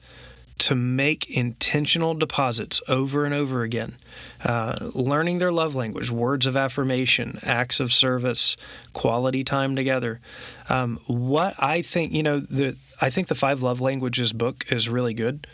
to 0.59 0.75
make 0.75 1.31
intentional 1.31 2.15
deposits 2.15 2.81
over 2.89 3.25
and 3.25 3.35
over 3.35 3.63
again, 3.63 3.97
uh, 4.45 4.77
learning 4.95 5.39
their 5.39 5.53
love 5.53 5.75
language, 5.75 6.11
words 6.11 6.47
of 6.47 6.57
affirmation, 6.57 7.39
acts 7.43 7.81
of 7.81 7.93
service, 7.93 8.57
quality 8.93 9.45
time 9.45 9.75
together. 9.75 10.21
Um, 10.69 11.01
what 11.07 11.55
I 11.59 11.83
think, 11.83 12.13
you 12.13 12.23
know, 12.23 12.41
the 12.41 12.77
I 13.01 13.11
think 13.11 13.29
the 13.29 13.35
Five 13.35 13.63
Love 13.63 13.81
Languages 13.81 14.33
book 14.33 14.67
is 14.71 14.89
really 14.89 15.15
good. 15.15 15.47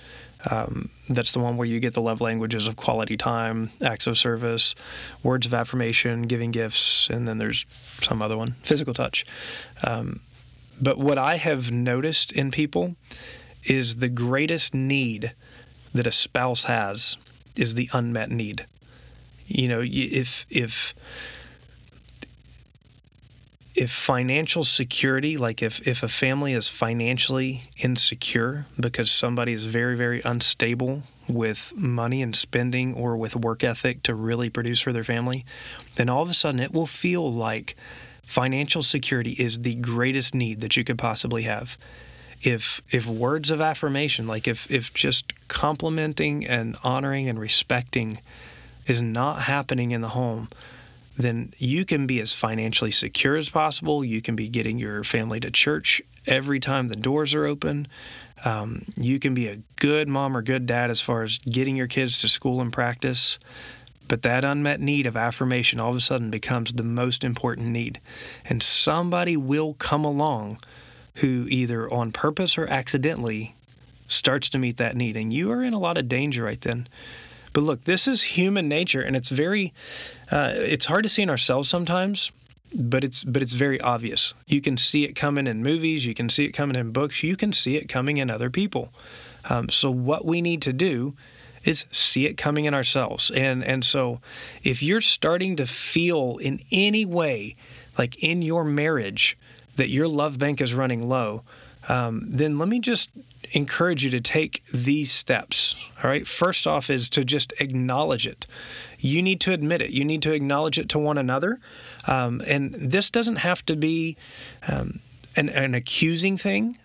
Um, 0.50 0.90
that's 1.08 1.32
the 1.32 1.40
one 1.40 1.56
where 1.56 1.66
you 1.66 1.80
get 1.80 1.94
the 1.94 2.00
love 2.00 2.20
languages 2.20 2.68
of 2.68 2.76
quality 2.76 3.16
time, 3.16 3.70
acts 3.82 4.06
of 4.06 4.16
service, 4.16 4.74
words 5.22 5.46
of 5.46 5.54
affirmation, 5.54 6.22
giving 6.22 6.50
gifts, 6.52 7.08
and 7.10 7.26
then 7.26 7.38
there's 7.38 7.66
some 8.02 8.22
other 8.22 8.36
one, 8.36 8.52
physical 8.62 8.94
touch. 8.94 9.24
Um, 9.82 10.20
but 10.80 10.98
what 10.98 11.18
I 11.18 11.36
have 11.36 11.72
noticed 11.72 12.30
in 12.32 12.50
people 12.50 12.94
is 13.68 13.96
the 13.96 14.08
greatest 14.08 14.74
need 14.74 15.34
that 15.94 16.06
a 16.06 16.12
spouse 16.12 16.64
has 16.64 17.16
is 17.56 17.74
the 17.74 17.88
unmet 17.92 18.30
need. 18.30 18.66
You 19.46 19.68
know, 19.68 19.82
if 19.84 20.46
if 20.50 20.94
if 23.78 23.92
financial 23.92 24.64
security, 24.64 25.36
like 25.36 25.62
if, 25.62 25.86
if 25.86 26.02
a 26.02 26.08
family 26.08 26.52
is 26.52 26.68
financially 26.68 27.70
insecure 27.76 28.66
because 28.78 29.08
somebody 29.08 29.52
is 29.52 29.66
very, 29.66 29.96
very 29.96 30.20
unstable 30.24 31.04
with 31.28 31.72
money 31.76 32.20
and 32.20 32.34
spending 32.34 32.92
or 32.92 33.16
with 33.16 33.36
work 33.36 33.62
ethic 33.62 34.02
to 34.02 34.16
really 34.16 34.50
produce 34.50 34.80
for 34.80 34.92
their 34.92 35.04
family, 35.04 35.44
then 35.94 36.08
all 36.08 36.22
of 36.22 36.28
a 36.28 36.34
sudden 36.34 36.58
it 36.58 36.72
will 36.72 36.86
feel 36.86 37.32
like 37.32 37.76
financial 38.24 38.82
security 38.82 39.32
is 39.32 39.60
the 39.60 39.76
greatest 39.76 40.34
need 40.34 40.60
that 40.60 40.76
you 40.76 40.82
could 40.82 40.98
possibly 40.98 41.44
have. 41.44 41.78
If 42.42 42.80
if 42.90 43.06
words 43.06 43.50
of 43.50 43.60
affirmation, 43.60 44.26
like 44.26 44.46
if 44.46 44.70
if 44.70 44.94
just 44.94 45.32
complimenting 45.48 46.46
and 46.46 46.76
honoring 46.84 47.28
and 47.28 47.38
respecting 47.38 48.20
is 48.86 49.00
not 49.00 49.42
happening 49.42 49.90
in 49.90 50.00
the 50.00 50.10
home, 50.10 50.48
then 51.16 51.52
you 51.58 51.84
can 51.84 52.06
be 52.06 52.20
as 52.20 52.32
financially 52.32 52.92
secure 52.92 53.36
as 53.36 53.48
possible. 53.48 54.04
You 54.04 54.22
can 54.22 54.36
be 54.36 54.48
getting 54.48 54.78
your 54.78 55.02
family 55.02 55.40
to 55.40 55.50
church 55.50 56.00
every 56.26 56.60
time 56.60 56.88
the 56.88 56.96
doors 56.96 57.34
are 57.34 57.44
open. 57.44 57.88
Um, 58.44 58.84
you 58.96 59.18
can 59.18 59.34
be 59.34 59.48
a 59.48 59.58
good 59.76 60.08
mom 60.08 60.36
or 60.36 60.42
good 60.42 60.66
dad 60.66 60.90
as 60.90 61.00
far 61.00 61.22
as 61.24 61.38
getting 61.38 61.76
your 61.76 61.88
kids 61.88 62.20
to 62.20 62.28
school 62.28 62.60
and 62.60 62.72
practice. 62.72 63.38
But 64.06 64.22
that 64.22 64.44
unmet 64.44 64.80
need 64.80 65.06
of 65.06 65.16
affirmation 65.16 65.80
all 65.80 65.90
of 65.90 65.96
a 65.96 66.00
sudden 66.00 66.30
becomes 66.30 66.72
the 66.72 66.84
most 66.84 67.24
important 67.24 67.68
need. 67.68 68.00
And 68.46 68.62
somebody 68.62 69.36
will 69.36 69.74
come 69.74 70.04
along 70.04 70.58
who 71.20 71.46
either 71.48 71.90
on 71.92 72.12
purpose 72.12 72.58
or 72.58 72.66
accidentally 72.66 73.54
starts 74.08 74.48
to 74.50 74.58
meet 74.58 74.76
that 74.76 74.96
need. 74.96 75.16
And 75.16 75.32
you 75.32 75.50
are 75.50 75.62
in 75.62 75.74
a 75.74 75.78
lot 75.78 75.98
of 75.98 76.08
danger 76.08 76.44
right 76.44 76.60
then. 76.60 76.88
But 77.52 77.62
look, 77.62 77.84
this 77.84 78.06
is 78.06 78.22
human 78.22 78.68
nature, 78.68 79.00
and 79.00 79.16
it's 79.16 79.30
very, 79.30 79.72
uh, 80.30 80.52
it's 80.54 80.86
hard 80.86 81.02
to 81.02 81.08
see 81.08 81.22
in 81.22 81.30
ourselves 81.30 81.68
sometimes, 81.68 82.30
but 82.74 83.02
it's 83.02 83.24
but 83.24 83.42
it's 83.42 83.54
very 83.54 83.80
obvious. 83.80 84.34
You 84.46 84.60
can 84.60 84.76
see 84.76 85.04
it 85.04 85.14
coming 85.14 85.46
in 85.46 85.62
movies, 85.62 86.04
you 86.04 86.14
can 86.14 86.28
see 86.28 86.44
it 86.44 86.52
coming 86.52 86.76
in 86.76 86.92
books, 86.92 87.22
you 87.22 87.36
can 87.36 87.52
see 87.52 87.76
it 87.76 87.88
coming 87.88 88.18
in 88.18 88.30
other 88.30 88.50
people. 88.50 88.92
Um, 89.48 89.70
so 89.70 89.90
what 89.90 90.24
we 90.24 90.42
need 90.42 90.62
to 90.62 90.72
do 90.72 91.14
is 91.64 91.86
see 91.90 92.26
it 92.26 92.36
coming 92.36 92.66
in 92.66 92.74
ourselves. 92.74 93.30
And 93.30 93.64
and 93.64 93.84
so 93.84 94.20
if 94.62 94.82
you're 94.82 95.00
starting 95.00 95.56
to 95.56 95.66
feel 95.66 96.36
in 96.36 96.60
any 96.70 97.04
way 97.04 97.56
like 97.96 98.22
in 98.22 98.42
your 98.42 98.64
marriage 98.64 99.36
that 99.78 99.88
your 99.88 100.06
love 100.06 100.38
bank 100.38 100.60
is 100.60 100.74
running 100.74 101.08
low, 101.08 101.42
um, 101.88 102.22
then 102.26 102.58
let 102.58 102.68
me 102.68 102.78
just 102.78 103.10
encourage 103.52 104.04
you 104.04 104.10
to 104.10 104.20
take 104.20 104.62
these 104.72 105.10
steps. 105.10 105.74
All 106.02 106.10
right. 106.10 106.26
First 106.26 106.66
off, 106.66 106.90
is 106.90 107.08
to 107.10 107.24
just 107.24 107.52
acknowledge 107.60 108.26
it. 108.26 108.46
You 108.98 109.22
need 109.22 109.40
to 109.40 109.52
admit 109.52 109.80
it. 109.80 109.90
You 109.90 110.04
need 110.04 110.22
to 110.22 110.32
acknowledge 110.32 110.78
it 110.78 110.88
to 110.90 110.98
one 110.98 111.16
another. 111.16 111.58
Um, 112.06 112.42
and 112.46 112.74
this 112.74 113.10
doesn't 113.10 113.36
have 113.36 113.64
to 113.66 113.76
be 113.76 114.16
um, 114.66 115.00
an, 115.34 115.48
an 115.48 115.74
accusing 115.74 116.36
thing 116.36 116.78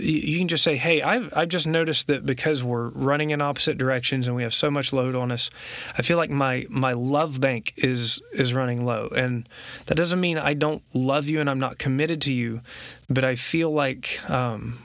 you 0.00 0.38
can 0.38 0.48
just 0.48 0.64
say, 0.64 0.76
"Hey, 0.76 1.02
I've 1.02 1.32
I've 1.36 1.48
just 1.48 1.66
noticed 1.66 2.06
that 2.08 2.24
because 2.26 2.62
we're 2.62 2.88
running 2.88 3.30
in 3.30 3.40
opposite 3.40 3.78
directions 3.78 4.26
and 4.26 4.36
we 4.36 4.42
have 4.42 4.54
so 4.54 4.70
much 4.70 4.92
load 4.92 5.14
on 5.14 5.30
us, 5.30 5.50
I 5.96 6.02
feel 6.02 6.16
like 6.16 6.30
my 6.30 6.66
my 6.68 6.92
love 6.92 7.40
bank 7.40 7.72
is 7.76 8.20
is 8.32 8.54
running 8.54 8.84
low." 8.84 9.08
And 9.14 9.48
that 9.86 9.96
doesn't 9.96 10.20
mean 10.20 10.38
I 10.38 10.54
don't 10.54 10.82
love 10.94 11.28
you 11.28 11.40
and 11.40 11.48
I'm 11.48 11.58
not 11.58 11.78
committed 11.78 12.20
to 12.22 12.32
you, 12.32 12.60
but 13.08 13.24
I 13.24 13.34
feel 13.34 13.70
like 13.70 14.20
um, 14.30 14.78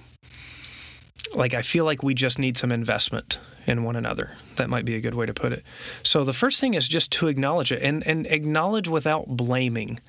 like 1.36 1.54
I 1.54 1.62
feel 1.62 1.86
like 1.86 2.04
we 2.04 2.14
just 2.14 2.40
need 2.40 2.58
some 2.58 2.72
investment 2.72 3.40
in 3.68 3.84
one 3.84 3.96
another. 3.96 4.32
That 4.58 4.70
might 4.70 4.86
be 4.86 4.96
a 4.96 5.02
good 5.02 5.16
way 5.16 5.26
to 5.26 5.34
put 5.34 5.52
it. 5.52 5.64
So 6.04 6.24
the 6.24 6.34
first 6.34 6.62
thing 6.62 6.74
is 6.74 6.88
just 6.88 7.12
to 7.14 7.28
acknowledge 7.28 7.72
it 7.72 7.82
and 7.82 8.06
and 8.06 8.26
acknowledge 8.28 8.88
without 8.88 9.28
blaming. 9.28 10.00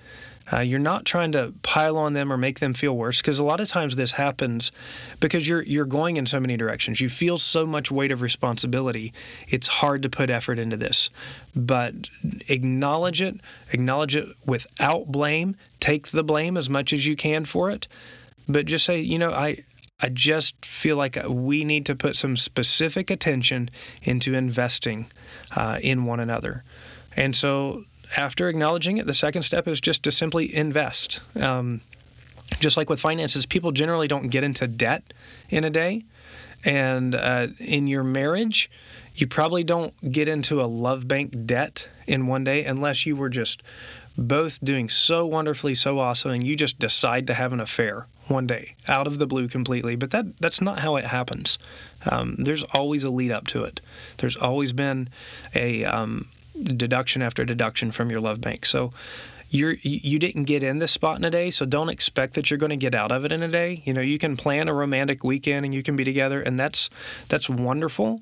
Uh, 0.53 0.61
you're 0.61 0.79
not 0.79 1.05
trying 1.05 1.33
to 1.33 1.53
pile 1.63 1.97
on 1.97 2.13
them 2.13 2.33
or 2.33 2.37
make 2.37 2.61
them 2.61 2.73
feel 2.73 2.97
worse 2.97 3.21
because 3.21 3.39
a 3.39 3.45
lot 3.45 3.61
of 3.61 3.69
times 3.69 3.97
this 3.97 4.13
happens 4.13 4.71
because 5.19 5.49
you're 5.49 5.63
you're 5.63 5.85
going 5.85 6.17
in 6.17 6.27
so 6.27 6.39
many 6.39 6.57
directions. 6.57 7.01
You 7.01 7.09
feel 7.09 7.39
so 7.39 7.67
much 7.67 7.91
weight 7.91 8.13
of 8.13 8.23
responsibility. 8.23 9.13
It's 9.49 9.67
hard 9.67 10.03
to 10.03 10.09
put 10.09 10.31
effort 10.31 10.59
into 10.59 10.77
this. 10.77 11.11
But 11.55 12.11
acknowledge 12.49 13.21
it, 13.21 13.41
acknowledge 13.73 14.15
it 14.15 14.29
without 14.45 15.07
blame. 15.07 15.57
Take 15.81 16.09
the 16.09 16.25
blame 16.25 16.57
as 16.57 16.69
much 16.69 16.93
as 16.93 17.07
you 17.07 17.17
can 17.17 17.45
for 17.45 17.71
it. 17.71 17.89
But 18.49 18.67
just 18.67 18.85
say, 18.85 19.01
you 19.01 19.19
know, 19.19 19.33
I 19.33 19.65
I 20.01 20.11
just 20.11 20.65
feel 20.65 20.97
like 20.97 21.19
we 21.27 21.65
need 21.65 21.87
to 21.87 21.97
put 21.97 22.17
some 22.17 22.37
specific 22.37 23.11
attention 23.11 23.71
into 24.03 24.35
investing 24.35 25.07
uh, 25.55 25.79
in 25.83 26.05
one 26.05 26.21
another. 26.21 26.65
And 27.17 27.35
so 27.35 27.85
after 28.17 28.49
acknowledging 28.49 28.99
it, 28.99 29.07
the 29.07 29.15
second 29.15 29.43
step 29.43 29.67
is 29.67 29.81
just 29.81 30.03
to 30.05 30.11
simply 30.11 30.55
invest. 30.55 31.21
Um, 31.41 31.81
just 32.61 32.77
like 32.77 32.89
with 32.89 33.01
finances, 33.01 33.47
people 33.47 33.73
generally 33.73 34.09
don't 34.09 34.29
get 34.29 34.45
into 34.45 34.67
debt 34.67 35.13
in 35.49 35.65
a 35.65 35.71
day. 35.71 36.05
And 36.65 37.15
uh, 37.15 37.49
in 37.59 37.87
your 37.87 38.05
marriage, 38.05 38.71
you 39.15 39.27
probably 39.27 39.65
don't 39.65 40.13
get 40.13 40.29
into 40.29 40.63
a 40.63 40.67
love 40.67 41.09
bank 41.09 41.47
debt 41.47 41.89
in 42.07 42.27
one 42.27 42.45
day 42.45 42.65
unless 42.65 43.07
you 43.07 43.17
were 43.17 43.29
just 43.29 43.63
both 44.19 44.65
doing 44.65 44.89
so 44.89 45.27
wonderfully, 45.27 45.75
so 45.75 45.99
awesome, 45.99 46.31
and 46.31 46.47
you 46.47 46.57
just 46.57 46.79
decide 46.79 47.27
to 47.27 47.35
have 47.35 47.53
an 47.53 47.61
affair 47.61 48.07
one 48.29 48.47
day 48.47 48.75
out 48.89 49.07
of 49.07 49.19
the 49.19 49.27
blue 49.27 49.47
completely. 49.49 49.95
But 49.97 50.11
that 50.11 50.39
that's 50.39 50.61
not 50.61 50.81
how 50.81 50.97
it 50.97 51.05
happens. 51.05 51.59
Um, 52.11 52.37
there's 52.39 52.63
always 52.65 53.05
a 53.05 53.11
lead 53.11 53.31
up 53.31 53.47
to 53.49 53.65
it. 53.65 53.81
There's 54.19 54.37
always 54.37 54.73
been 54.73 55.09
a 55.55 55.85
um, 55.85 56.29
deduction 56.63 57.23
after 57.23 57.45
deduction 57.45 57.91
from 57.93 58.11
your 58.11 58.21
love 58.21 58.41
bank. 58.41 58.67
So 58.67 58.93
you're 59.51 59.77
you 59.83 60.19
didn't 60.19 60.45
get 60.45 60.63
in 60.63 60.79
this 60.79 60.93
spot 60.93 61.19
in 61.19 61.25
a 61.25 61.31
day, 61.31 61.51
so 61.51 61.65
don't 61.65 61.89
expect 61.89 62.35
that 62.35 62.51
you're 62.51 62.59
going 62.59 62.71
to 62.71 62.77
get 62.77 62.95
out 62.95 63.13
of 63.13 63.25
it 63.25 63.33
in 63.33 63.43
a 63.43 63.49
day. 63.49 63.83
You 63.85 63.93
know, 63.93 64.01
you 64.01 64.19
can 64.19 64.37
plan 64.37 64.69
a 64.69 64.75
romantic 64.75 65.23
weekend 65.23 65.65
and 65.65 65.75
you 65.75 65.83
can 65.83 65.97
be 65.97 66.05
together, 66.05 66.41
and 66.41 66.59
that's 66.59 66.91
that's 67.29 67.49
wonderful. 67.49 68.21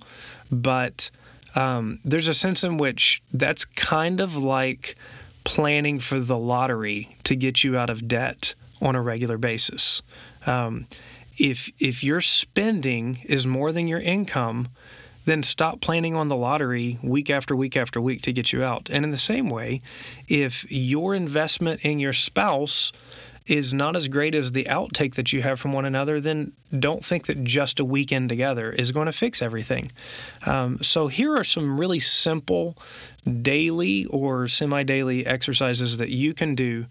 But 0.51 1.11
um, 1.55 2.01
there's 2.05 2.29
a 2.29 2.35
sense 2.35 2.63
in 2.65 2.77
which 2.77 3.23
that's 3.33 3.65
kind 3.65 4.21
of 4.21 4.37
like 4.37 4.97
planning 5.45 5.99
for 5.99 6.19
the 6.19 6.39
lottery 6.39 7.17
to 7.25 7.37
get 7.37 7.65
you 7.65 7.77
out 7.77 7.91
of 7.91 8.09
debt 8.09 8.55
on 8.81 8.97
a 8.97 9.01
regular 9.01 9.39
basis. 9.39 10.03
Um, 10.47 10.87
if 11.39 11.71
if 11.79 12.05
your 12.05 12.21
spending 12.21 13.21
is 13.25 13.47
more 13.47 13.73
than 13.73 13.89
your 13.89 14.01
income, 14.01 14.69
then 15.25 15.43
stop 15.43 15.81
planning 15.81 16.15
on 16.15 16.29
the 16.29 16.37
lottery 16.37 16.99
week 17.03 17.31
after 17.31 17.57
week 17.57 17.77
after 17.77 18.01
week 18.01 18.23
to 18.23 18.33
get 18.33 18.53
you 18.53 18.63
out. 18.63 18.91
And 18.91 19.05
in 19.05 19.11
the 19.11 19.17
same 19.17 19.49
way, 19.49 19.83
if 20.29 20.71
your 20.71 21.15
investment 21.15 21.81
in 21.83 21.99
your 21.99 22.13
spouse 22.13 22.93
is 23.47 23.75
not 23.75 23.95
as 23.95 24.09
great 24.09 24.35
as 24.35 24.53
the 24.53 24.65
outtake 24.65 25.15
that 25.15 25.33
you 25.33 25.43
have 25.43 25.61
from 25.61 25.73
one 25.73 25.85
another, 25.85 26.21
then 26.21 26.53
don't 26.79 27.05
think 27.05 27.27
that 27.27 27.45
just 27.45 27.81
a 27.81 27.85
weekend 27.85 28.29
together 28.29 28.71
is 28.71 28.93
going 28.93 29.07
to 29.07 29.13
fix 29.13 29.43
everything. 29.43 29.91
Um, 30.47 30.83
so, 30.83 31.09
here 31.09 31.37
are 31.37 31.45
some 31.45 31.79
really 31.79 32.01
simple 32.01 32.77
daily 33.43 34.05
or 34.07 34.47
semi 34.49 34.83
daily 34.83 35.27
exercises 35.27 35.99
that 35.99 36.11
you 36.11 36.35
can 36.35 36.55
do 36.55 36.87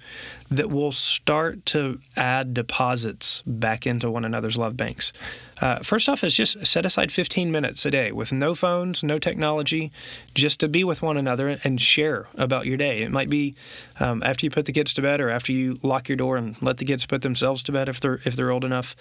that 0.49 0.69
will 0.69 0.91
start 0.91 1.65
to 1.65 1.99
add 2.15 2.53
deposits 2.53 3.41
back 3.45 3.87
into 3.87 4.09
one 4.09 4.25
another's 4.25 4.57
love 4.57 4.77
banks. 4.77 5.13
Uh, 5.61 5.79
first 5.79 6.09
off, 6.09 6.23
is 6.23 6.35
just 6.35 6.65
set 6.65 6.85
aside 6.85 7.11
15 7.11 7.51
minutes 7.51 7.85
a 7.85 7.91
day 7.91 8.11
with 8.11 8.33
no 8.33 8.53
phones, 8.53 9.03
no 9.03 9.17
technology, 9.17 9.91
just 10.33 10.59
to 10.59 10.67
be 10.67 10.83
with 10.83 11.01
one 11.01 11.15
another 11.15 11.57
and 11.63 11.79
share 11.79 12.27
about 12.35 12.65
your 12.65 12.75
day. 12.75 13.01
It 13.01 13.11
might 13.11 13.29
be 13.29 13.55
um, 13.99 14.21
after 14.23 14.45
you 14.45 14.49
put 14.49 14.65
the 14.65 14.73
kids 14.73 14.93
to 14.93 15.01
bed 15.01 15.21
or 15.21 15.29
after 15.29 15.51
you 15.51 15.79
lock 15.81 16.09
your 16.09 16.17
door 16.17 16.37
and 16.37 16.61
let 16.61 16.77
the 16.77 16.85
kids 16.85 17.05
put 17.05 17.21
themselves 17.21 17.63
to 17.63 17.71
bed 17.71 17.87
if 17.87 17.99
they're 17.99 18.19
if 18.25 18.35
they're 18.35 18.51
old 18.51 18.65
enough. 18.65 18.95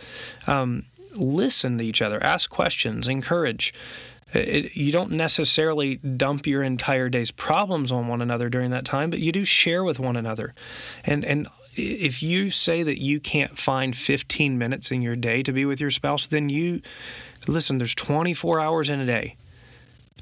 Um, 0.47 0.72
listen 1.17 1.79
to 1.79 1.85
each 1.85 2.03
other, 2.03 2.23
ask 2.23 2.51
questions, 2.51 3.09
encourage. 3.09 3.73
It, 4.35 4.77
you 4.77 4.93
don't 4.93 5.13
necessarily 5.13 5.97
dump 5.97 6.47
your 6.47 6.63
entire 6.63 7.09
day's 7.09 7.31
problems 7.31 7.93
on 7.93 8.09
one 8.09 8.23
another 8.23 8.49
during 8.49 8.71
that 8.71 8.85
time, 8.85 9.11
but 9.11 9.19
you 9.19 9.31
do 9.31 9.45
share 9.45 9.85
with 9.85 9.99
one 9.99 10.17
another. 10.17 10.55
And 11.05 11.25
and 11.25 11.49
if 11.75 12.23
you 12.23 12.51
say 12.51 12.83
that 12.83 13.01
you 13.01 13.21
can't 13.21 13.59
find 13.59 13.97
15 13.97 14.59
minutes 14.59 14.91
in 14.91 15.03
your 15.03 15.17
day 15.17 15.43
to 15.43 15.53
be 15.53 15.65
with 15.65 15.81
your 15.81 15.91
spouse, 15.91 16.27
then 16.27 16.49
you 16.49 16.83
listen, 17.47 17.79
there's 17.79 17.95
24 17.95 18.61
hours 18.61 18.91
in 18.91 19.01
a 19.01 19.07
day. 19.07 19.37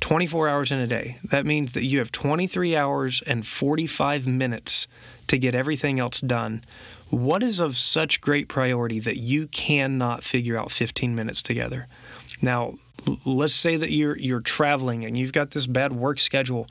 24 0.00 0.49
hours 0.49 0.73
in 0.73 0.78
a 0.78 0.87
day. 0.87 1.19
That 1.25 1.45
means 1.45 1.73
that 1.73 1.84
you 1.84 1.99
have 1.99 2.10
23 2.10 2.75
hours 2.75 3.23
and 3.26 3.47
45 3.47 4.26
minutes 4.26 4.88
to 5.28 5.38
get 5.38 5.54
everything 5.54 6.00
else 6.00 6.21
done. 6.21 6.62
What 7.10 7.42
is 7.42 7.58
of 7.58 7.76
such 7.76 8.20
great 8.20 8.49
priority 8.49 9.00
that 9.00 9.16
you 9.16 9.49
cannot 9.49 10.23
figure 10.23 10.56
out 10.56 10.70
15 10.70 11.14
minutes 11.14 11.42
together? 11.42 11.88
Now, 12.40 12.75
let's 13.25 13.54
say 13.54 13.76
that 13.76 13.90
you're 13.90 14.16
you're 14.16 14.40
traveling 14.40 15.04
and 15.04 15.18
you've 15.18 15.32
got 15.32 15.50
this 15.50 15.66
bad 15.66 15.92
work 15.92 16.20
schedule. 16.20 16.68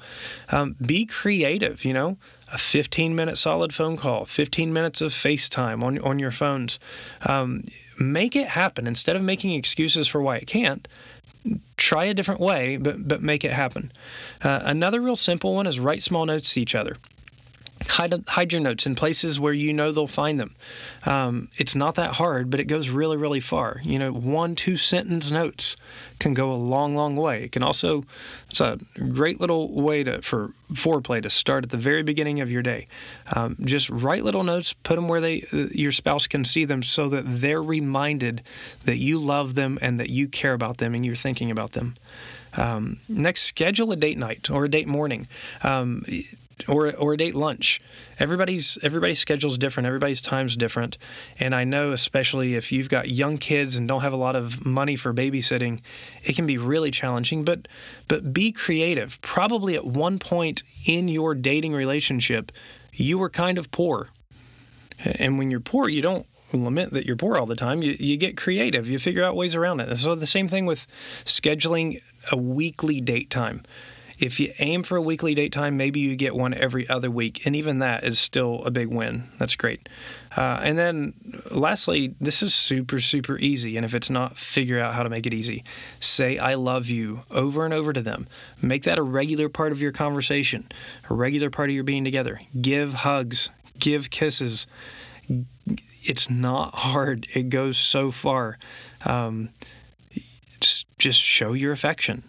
Um, 0.50 0.76
be 0.84 1.06
creative. 1.06 1.84
You 1.84 1.94
know, 1.94 2.18
a 2.52 2.58
15 2.58 3.16
minute 3.16 3.38
solid 3.38 3.74
phone 3.74 3.98
call, 3.98 4.26
15 4.26 4.72
minutes 4.72 5.02
of 5.02 5.12
FaceTime 5.12 5.84
on 5.84 6.00
on 6.00 6.20
your 6.20 6.32
phones. 6.32 6.80
Um, 7.26 7.64
make 8.00 8.36
it 8.36 8.50
happen 8.50 8.88
instead 8.88 9.16
of 9.16 9.22
making 9.22 9.52
excuses 9.52 10.08
for 10.08 10.22
why 10.22 10.38
it 10.38 10.48
can't. 10.48 10.88
Try 11.78 12.06
a 12.06 12.14
different 12.14 12.40
way, 12.40 12.78
but 12.78 13.08
but 13.08 13.22
make 13.22 13.44
it 13.44 13.52
happen. 13.52 13.92
Uh, 14.42 14.62
another 14.64 15.02
real 15.02 15.16
simple 15.16 15.54
one 15.54 15.68
is 15.68 15.80
write 15.80 16.02
small 16.02 16.26
notes 16.26 16.54
to 16.54 16.62
each 16.62 16.76
other 16.76 16.98
hide, 18.00 18.24
hide 18.30 18.54
your 18.54 18.62
notes 18.62 18.86
in 18.86 18.96
places 18.96 19.40
where 19.40 19.52
you 19.52 19.74
know 19.74 19.92
they'll 19.92 20.08
find 20.08 20.40
them. 20.40 20.56
Um, 21.06 21.50
it's 21.58 21.76
not 21.76 21.96
that 21.96 22.14
hard, 22.16 22.50
but 22.50 22.60
it 22.60 22.66
goes 22.66 22.90
really, 22.90 23.18
really 23.18 23.42
far. 23.42 23.82
You 23.84 24.00
know, 24.00 24.14
one, 24.14 24.56
two 24.56 24.78
sentence 24.78 25.32
notes 25.32 25.76
can 26.18 26.34
go 26.34 26.52
a 26.52 26.56
long, 26.56 26.96
long 26.96 27.16
way. 27.16 27.44
It 27.44 27.52
can 27.52 27.62
also, 27.62 28.06
it's 28.50 28.62
a 28.62 28.80
great 29.10 29.42
little 29.42 29.70
way 29.82 30.04
to 30.04 30.22
for 30.22 30.54
foreplay 30.74 31.22
to 31.22 31.30
start 31.30 31.66
at 31.66 31.72
the 31.72 31.78
very 31.78 32.04
beginning 32.04 32.40
of 32.40 32.50
your 32.50 32.62
day. 32.62 32.88
Um, 33.36 33.58
just 33.66 33.90
write 33.90 34.24
little 34.24 34.44
notes, 34.44 34.74
put 34.74 34.96
them 34.96 35.08
where 35.08 35.22
they 35.22 35.46
uh, 35.52 35.68
your 35.72 35.92
spouse 35.92 36.28
can 36.28 36.46
see 36.46 36.64
them, 36.64 36.84
so 36.84 37.10
that 37.10 37.24
they're 37.26 37.62
reminded 37.62 38.44
that 38.86 38.98
you 38.98 39.20
love 39.20 39.56
them 39.56 39.78
and 39.82 40.00
that 40.00 40.10
you 40.10 40.28
care 40.28 40.54
about 40.54 40.78
them 40.78 40.96
and 40.96 41.06
you're 41.06 41.16
thinking 41.16 41.52
about 41.52 41.72
them. 41.72 41.96
Um, 42.56 43.00
next, 43.08 43.42
schedule 43.44 43.92
a 43.92 43.96
date 43.96 44.18
night 44.18 44.50
or 44.50 44.66
a 44.66 44.70
date 44.70 44.88
morning. 44.88 45.28
Um, 45.64 46.04
or 46.68 46.96
or 46.96 47.14
a 47.14 47.18
date 47.18 47.36
lunch. 47.36 47.82
Everybody's 48.20 48.78
everybody's 48.82 49.20
schedule's 49.20 49.58
different. 49.58 49.88
Everybody's 49.88 50.22
time's 50.22 50.56
different. 50.56 50.98
And 51.40 51.56
I 51.56 51.64
know 51.64 51.92
especially 51.92 52.56
if 52.56 52.72
you've 52.72 52.90
got 52.90 53.10
young 53.10 53.38
kids 53.38 53.76
and 53.76 53.88
don't 53.88 54.02
have 54.02 54.14
a 54.14 54.18
lot 54.18 54.36
of 54.36 54.66
money 54.66 54.96
for 54.96 55.14
babysitting, 55.14 55.80
it 56.24 56.36
can 56.36 56.46
be 56.46 56.58
really 56.58 56.92
challenging. 56.92 57.44
But 57.44 57.68
but 58.08 58.34
be 58.34 58.52
creative. 58.52 59.22
Probably 59.22 59.76
at 59.76 59.86
one 59.86 60.20
point 60.20 60.64
in 60.86 61.08
your 61.08 61.36
dating 61.36 61.74
relationship, 61.74 62.52
you 62.94 63.18
were 63.18 63.30
kind 63.30 63.58
of 63.58 63.72
poor. 63.72 64.10
And 65.04 65.38
when 65.38 65.50
you're 65.50 65.62
poor, 65.62 65.88
you 65.88 66.02
don't 66.02 66.26
lament 66.54 66.94
that 66.94 67.06
you're 67.06 67.16
poor 67.16 67.38
all 67.38 67.46
the 67.46 67.56
time. 67.56 67.84
You, 67.84 67.96
you 68.00 68.18
get 68.18 68.36
creative. 68.36 68.90
You 68.90 69.00
figure 69.00 69.24
out 69.24 69.36
ways 69.36 69.56
around 69.56 69.80
it. 69.80 69.90
And 69.90 69.98
So 69.98 70.16
the 70.16 70.26
same 70.26 70.48
thing 70.48 70.66
with 70.66 70.88
scheduling 71.26 72.02
a 72.32 72.38
weekly 72.38 73.02
date 73.02 73.30
time. 73.30 73.64
If 74.20 74.38
you 74.38 74.52
aim 74.60 74.84
for 74.84 74.98
a 74.98 75.02
weekly 75.02 75.34
date 75.34 75.54
time, 75.54 75.78
maybe 75.78 76.02
you 76.02 76.18
get 76.18 76.36
one 76.36 76.54
every 76.54 76.88
other 76.90 77.10
week, 77.10 77.46
and 77.46 77.56
even 77.56 77.80
that 77.80 78.04
is 78.04 78.20
still 78.20 78.66
a 78.66 78.72
big 78.72 78.90
win. 78.90 79.24
That's 79.38 79.56
great. 79.56 79.88
Uh, 80.36 80.60
and 80.62 80.78
then 80.78 81.14
lastly, 81.52 82.16
this 82.20 82.44
is 82.44 82.54
super, 82.54 83.00
super 83.00 83.38
easy. 83.38 83.78
And 83.78 83.86
if 83.86 83.96
it's 83.96 84.10
not, 84.10 84.38
figure 84.38 84.78
out 84.78 84.94
how 84.94 85.04
to 85.04 85.10
make 85.10 85.26
it 85.26 85.34
easy. 85.34 85.64
Say, 86.02 86.38
I 86.38 86.56
love 86.56 86.88
you 86.88 87.24
over 87.32 87.64
and 87.64 87.74
over 87.74 87.94
to 87.94 88.02
them. 88.02 88.28
Make 88.62 88.84
that 88.84 89.00
a 89.00 89.04
regular 89.04 89.48
part 89.48 89.72
of 89.72 89.82
your 89.82 89.94
conversation, 89.94 90.70
a 91.10 91.14
regular 91.14 91.50
part 91.50 91.70
of 91.70 91.76
your 91.76 91.86
being 91.86 92.04
together. 92.04 92.42
Give 92.60 92.94
hugs, 92.94 93.50
give 93.80 94.10
kisses. 94.10 94.68
It's 96.04 96.30
not 96.30 96.76
hard, 96.76 97.26
it 97.34 97.50
goes 97.50 97.78
so 97.78 98.12
far. 98.12 98.60
Um, 99.06 99.50
just, 100.60 100.86
just 100.98 101.22
show 101.22 101.54
your 101.54 101.72
affection 101.72 102.24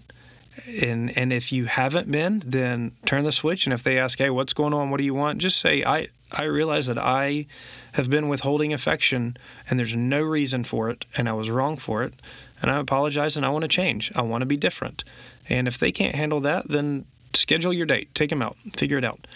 and 0.82 1.16
and 1.16 1.32
if 1.32 1.52
you 1.52 1.66
haven't 1.66 2.10
been, 2.10 2.42
then 2.44 2.92
turn 3.04 3.24
the 3.24 3.32
switch. 3.32 3.66
And 3.66 3.74
if 3.74 3.82
they 3.82 3.98
ask, 3.98 4.18
"Hey, 4.18 4.30
what's 4.30 4.52
going 4.52 4.74
on? 4.74 4.90
What 4.90 4.98
do 4.98 5.04
you 5.04 5.14
want?" 5.14 5.38
Just 5.38 5.58
say, 5.58 5.84
"I 5.84 6.08
I 6.32 6.44
realize 6.44 6.86
that 6.86 6.98
I 6.98 7.46
have 7.92 8.08
been 8.08 8.28
withholding 8.28 8.72
affection, 8.72 9.36
and 9.68 9.78
there's 9.78 9.96
no 9.96 10.22
reason 10.22 10.64
for 10.64 10.90
it, 10.90 11.04
and 11.16 11.28
I 11.28 11.32
was 11.32 11.50
wrong 11.50 11.76
for 11.76 12.02
it, 12.04 12.14
and 12.62 12.70
I 12.70 12.78
apologize, 12.78 13.36
and 13.36 13.44
I 13.44 13.48
want 13.48 13.62
to 13.62 13.68
change. 13.68 14.12
I 14.14 14.22
want 14.22 14.42
to 14.42 14.46
be 14.46 14.56
different." 14.56 15.04
And 15.48 15.66
if 15.66 15.78
they 15.78 15.90
can't 15.90 16.14
handle 16.14 16.40
that, 16.40 16.68
then 16.68 17.06
schedule 17.34 17.72
your 17.72 17.86
date, 17.86 18.14
take 18.14 18.30
them 18.30 18.42
out, 18.42 18.56
figure 18.76 18.98
it 18.98 19.04
out. 19.04 19.26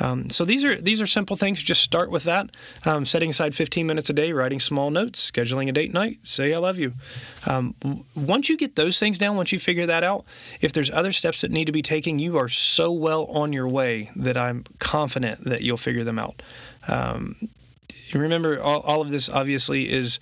Um, 0.00 0.30
so 0.30 0.44
these 0.44 0.64
are 0.64 0.80
these 0.80 1.00
are 1.00 1.06
simple 1.06 1.36
things. 1.36 1.62
Just 1.62 1.82
start 1.82 2.10
with 2.10 2.24
that. 2.24 2.50
Um, 2.84 3.04
setting 3.04 3.30
aside 3.30 3.54
15 3.54 3.86
minutes 3.86 4.10
a 4.10 4.12
day, 4.12 4.32
writing 4.32 4.60
small 4.60 4.90
notes, 4.90 5.30
scheduling 5.30 5.68
a 5.68 5.72
date 5.72 5.92
night, 5.92 6.18
say 6.22 6.54
I 6.54 6.58
love 6.58 6.78
you. 6.78 6.94
Um, 7.46 7.74
once 8.14 8.48
you 8.48 8.56
get 8.56 8.76
those 8.76 8.98
things 8.98 9.18
down, 9.18 9.36
once 9.36 9.52
you 9.52 9.58
figure 9.58 9.86
that 9.86 10.04
out, 10.04 10.24
if 10.60 10.72
there's 10.72 10.90
other 10.90 11.12
steps 11.12 11.40
that 11.40 11.50
need 11.50 11.66
to 11.66 11.72
be 11.72 11.82
taken, 11.82 12.18
you 12.18 12.38
are 12.38 12.48
so 12.48 12.92
well 12.92 13.24
on 13.26 13.52
your 13.52 13.68
way 13.68 14.10
that 14.16 14.36
I'm 14.36 14.64
confident 14.78 15.44
that 15.44 15.62
you'll 15.62 15.76
figure 15.76 16.04
them 16.04 16.18
out. 16.18 16.42
Remember, 18.14 18.60
all, 18.60 18.80
all, 18.80 19.00
of 19.00 19.10
this 19.10 19.28
obviously 19.28 19.90
is 19.90 20.18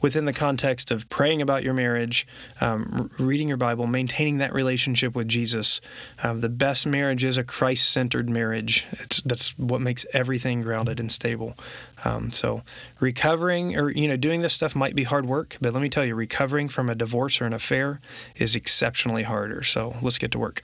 within 0.00 0.24
the 0.24 0.32
context 0.32 0.90
of 0.90 1.08
praying 1.08 1.42
about 1.42 1.62
your 1.62 1.74
marriage, 1.74 2.26
um, 2.60 3.10
reading 3.18 3.48
your 3.48 3.56
Bible, 3.56 3.86
maintaining 3.86 4.38
that 4.38 4.52
relationship 4.52 5.14
with 5.14 5.28
Jesus. 5.28 5.80
Um, 6.22 6.40
the 6.40 6.48
best 6.48 6.86
marriage 6.86 7.24
is 7.24 7.38
a 7.38 7.44
Christ 7.44 7.90
centered 7.90 8.28
marriage. 8.28 8.86
It's, 8.92 9.22
that's 9.22 9.58
what 9.58 9.80
makes 9.80 10.04
everything 10.12 10.62
grounded 10.62 11.00
and 11.00 11.10
stable. 11.10 11.56
Um, 12.04 12.32
so, 12.32 12.62
recovering 12.98 13.76
or 13.76 13.90
you 13.90 14.08
know 14.08 14.16
doing 14.16 14.40
this 14.40 14.54
stuff 14.54 14.74
might 14.74 14.94
be 14.94 15.04
hard 15.04 15.26
work, 15.26 15.56
but 15.60 15.72
let 15.72 15.82
me 15.82 15.88
tell 15.88 16.04
you, 16.04 16.14
recovering 16.14 16.68
from 16.68 16.88
a 16.88 16.94
divorce 16.94 17.40
or 17.40 17.46
an 17.46 17.52
affair 17.52 18.00
is 18.36 18.56
exceptionally 18.56 19.24
harder. 19.24 19.62
So, 19.62 19.96
let's 20.02 20.18
get 20.18 20.30
to 20.32 20.38
work. 20.38 20.62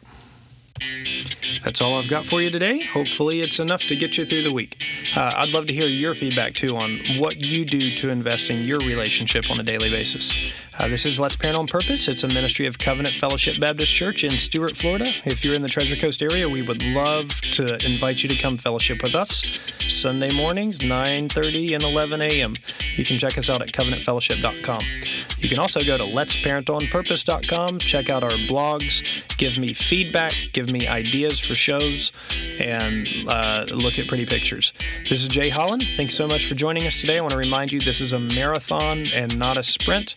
That's 1.64 1.80
all 1.80 1.98
I've 1.98 2.08
got 2.08 2.26
for 2.26 2.40
you 2.40 2.50
today. 2.50 2.84
Hopefully, 2.84 3.40
it's 3.40 3.58
enough 3.58 3.82
to 3.82 3.96
get 3.96 4.18
you 4.18 4.24
through 4.24 4.42
the 4.42 4.52
week. 4.52 4.80
Uh, 5.16 5.32
I'd 5.36 5.48
love 5.48 5.66
to 5.66 5.72
hear 5.72 5.86
your 5.86 6.14
feedback 6.14 6.54
too 6.54 6.76
on 6.76 7.00
what 7.18 7.42
you 7.42 7.64
do 7.64 7.94
to 7.96 8.08
invest 8.08 8.50
in 8.50 8.64
your 8.64 8.78
relationship 8.78 9.50
on 9.50 9.58
a 9.58 9.62
daily 9.62 9.90
basis. 9.90 10.32
Uh, 10.78 10.88
this 10.88 11.06
is 11.06 11.18
Let's 11.18 11.36
Parent 11.36 11.56
on 11.56 11.66
Purpose. 11.66 12.06
It's 12.06 12.22
a 12.22 12.28
ministry 12.28 12.66
of 12.66 12.78
Covenant 12.78 13.14
Fellowship 13.14 13.58
Baptist 13.58 13.94
Church 13.94 14.24
in 14.24 14.38
Stuart, 14.38 14.76
Florida. 14.76 15.10
If 15.24 15.42
you're 15.42 15.54
in 15.54 15.62
the 15.62 15.68
Treasure 15.68 15.96
Coast 15.96 16.22
area, 16.22 16.46
we 16.46 16.60
would 16.60 16.82
love 16.82 17.30
to 17.52 17.82
invite 17.84 18.22
you 18.22 18.28
to 18.28 18.36
come 18.36 18.56
fellowship 18.56 19.02
with 19.02 19.14
us. 19.14 19.42
Sunday 19.88 20.34
mornings, 20.34 20.80
9:30 20.80 21.74
and 21.74 21.82
11 21.82 22.20
a.m. 22.20 22.56
You 22.94 23.06
can 23.06 23.18
check 23.18 23.38
us 23.38 23.48
out 23.48 23.62
at 23.62 23.68
covenantfellowship.com. 23.68 24.80
You 25.38 25.48
can 25.48 25.58
also 25.58 25.82
go 25.82 25.96
to 25.96 26.04
letsparentonpurpose.com, 26.04 27.78
check 27.78 28.10
out 28.10 28.22
our 28.22 28.30
blogs, 28.30 29.02
give 29.38 29.58
me 29.58 29.72
feedback, 29.72 30.34
give 30.52 30.68
me 30.68 30.86
ideas 30.86 31.38
for 31.40 31.54
shows, 31.54 32.12
and 32.58 33.08
uh, 33.28 33.66
look 33.70 33.98
at 33.98 34.08
pretty 34.08 34.26
pictures. 34.26 34.72
This 35.08 35.22
is 35.22 35.28
Jay 35.28 35.48
Holland. 35.48 35.84
Thanks 35.96 36.14
so 36.14 36.26
much 36.26 36.46
for 36.46 36.54
joining 36.54 36.86
us 36.86 37.00
today. 37.00 37.18
I 37.18 37.20
want 37.20 37.32
to 37.32 37.38
remind 37.38 37.72
you 37.72 37.80
this 37.80 38.00
is 38.00 38.12
a 38.12 38.18
marathon 38.18 39.06
and 39.14 39.38
not 39.38 39.56
a 39.56 39.62
sprint. 39.62 40.16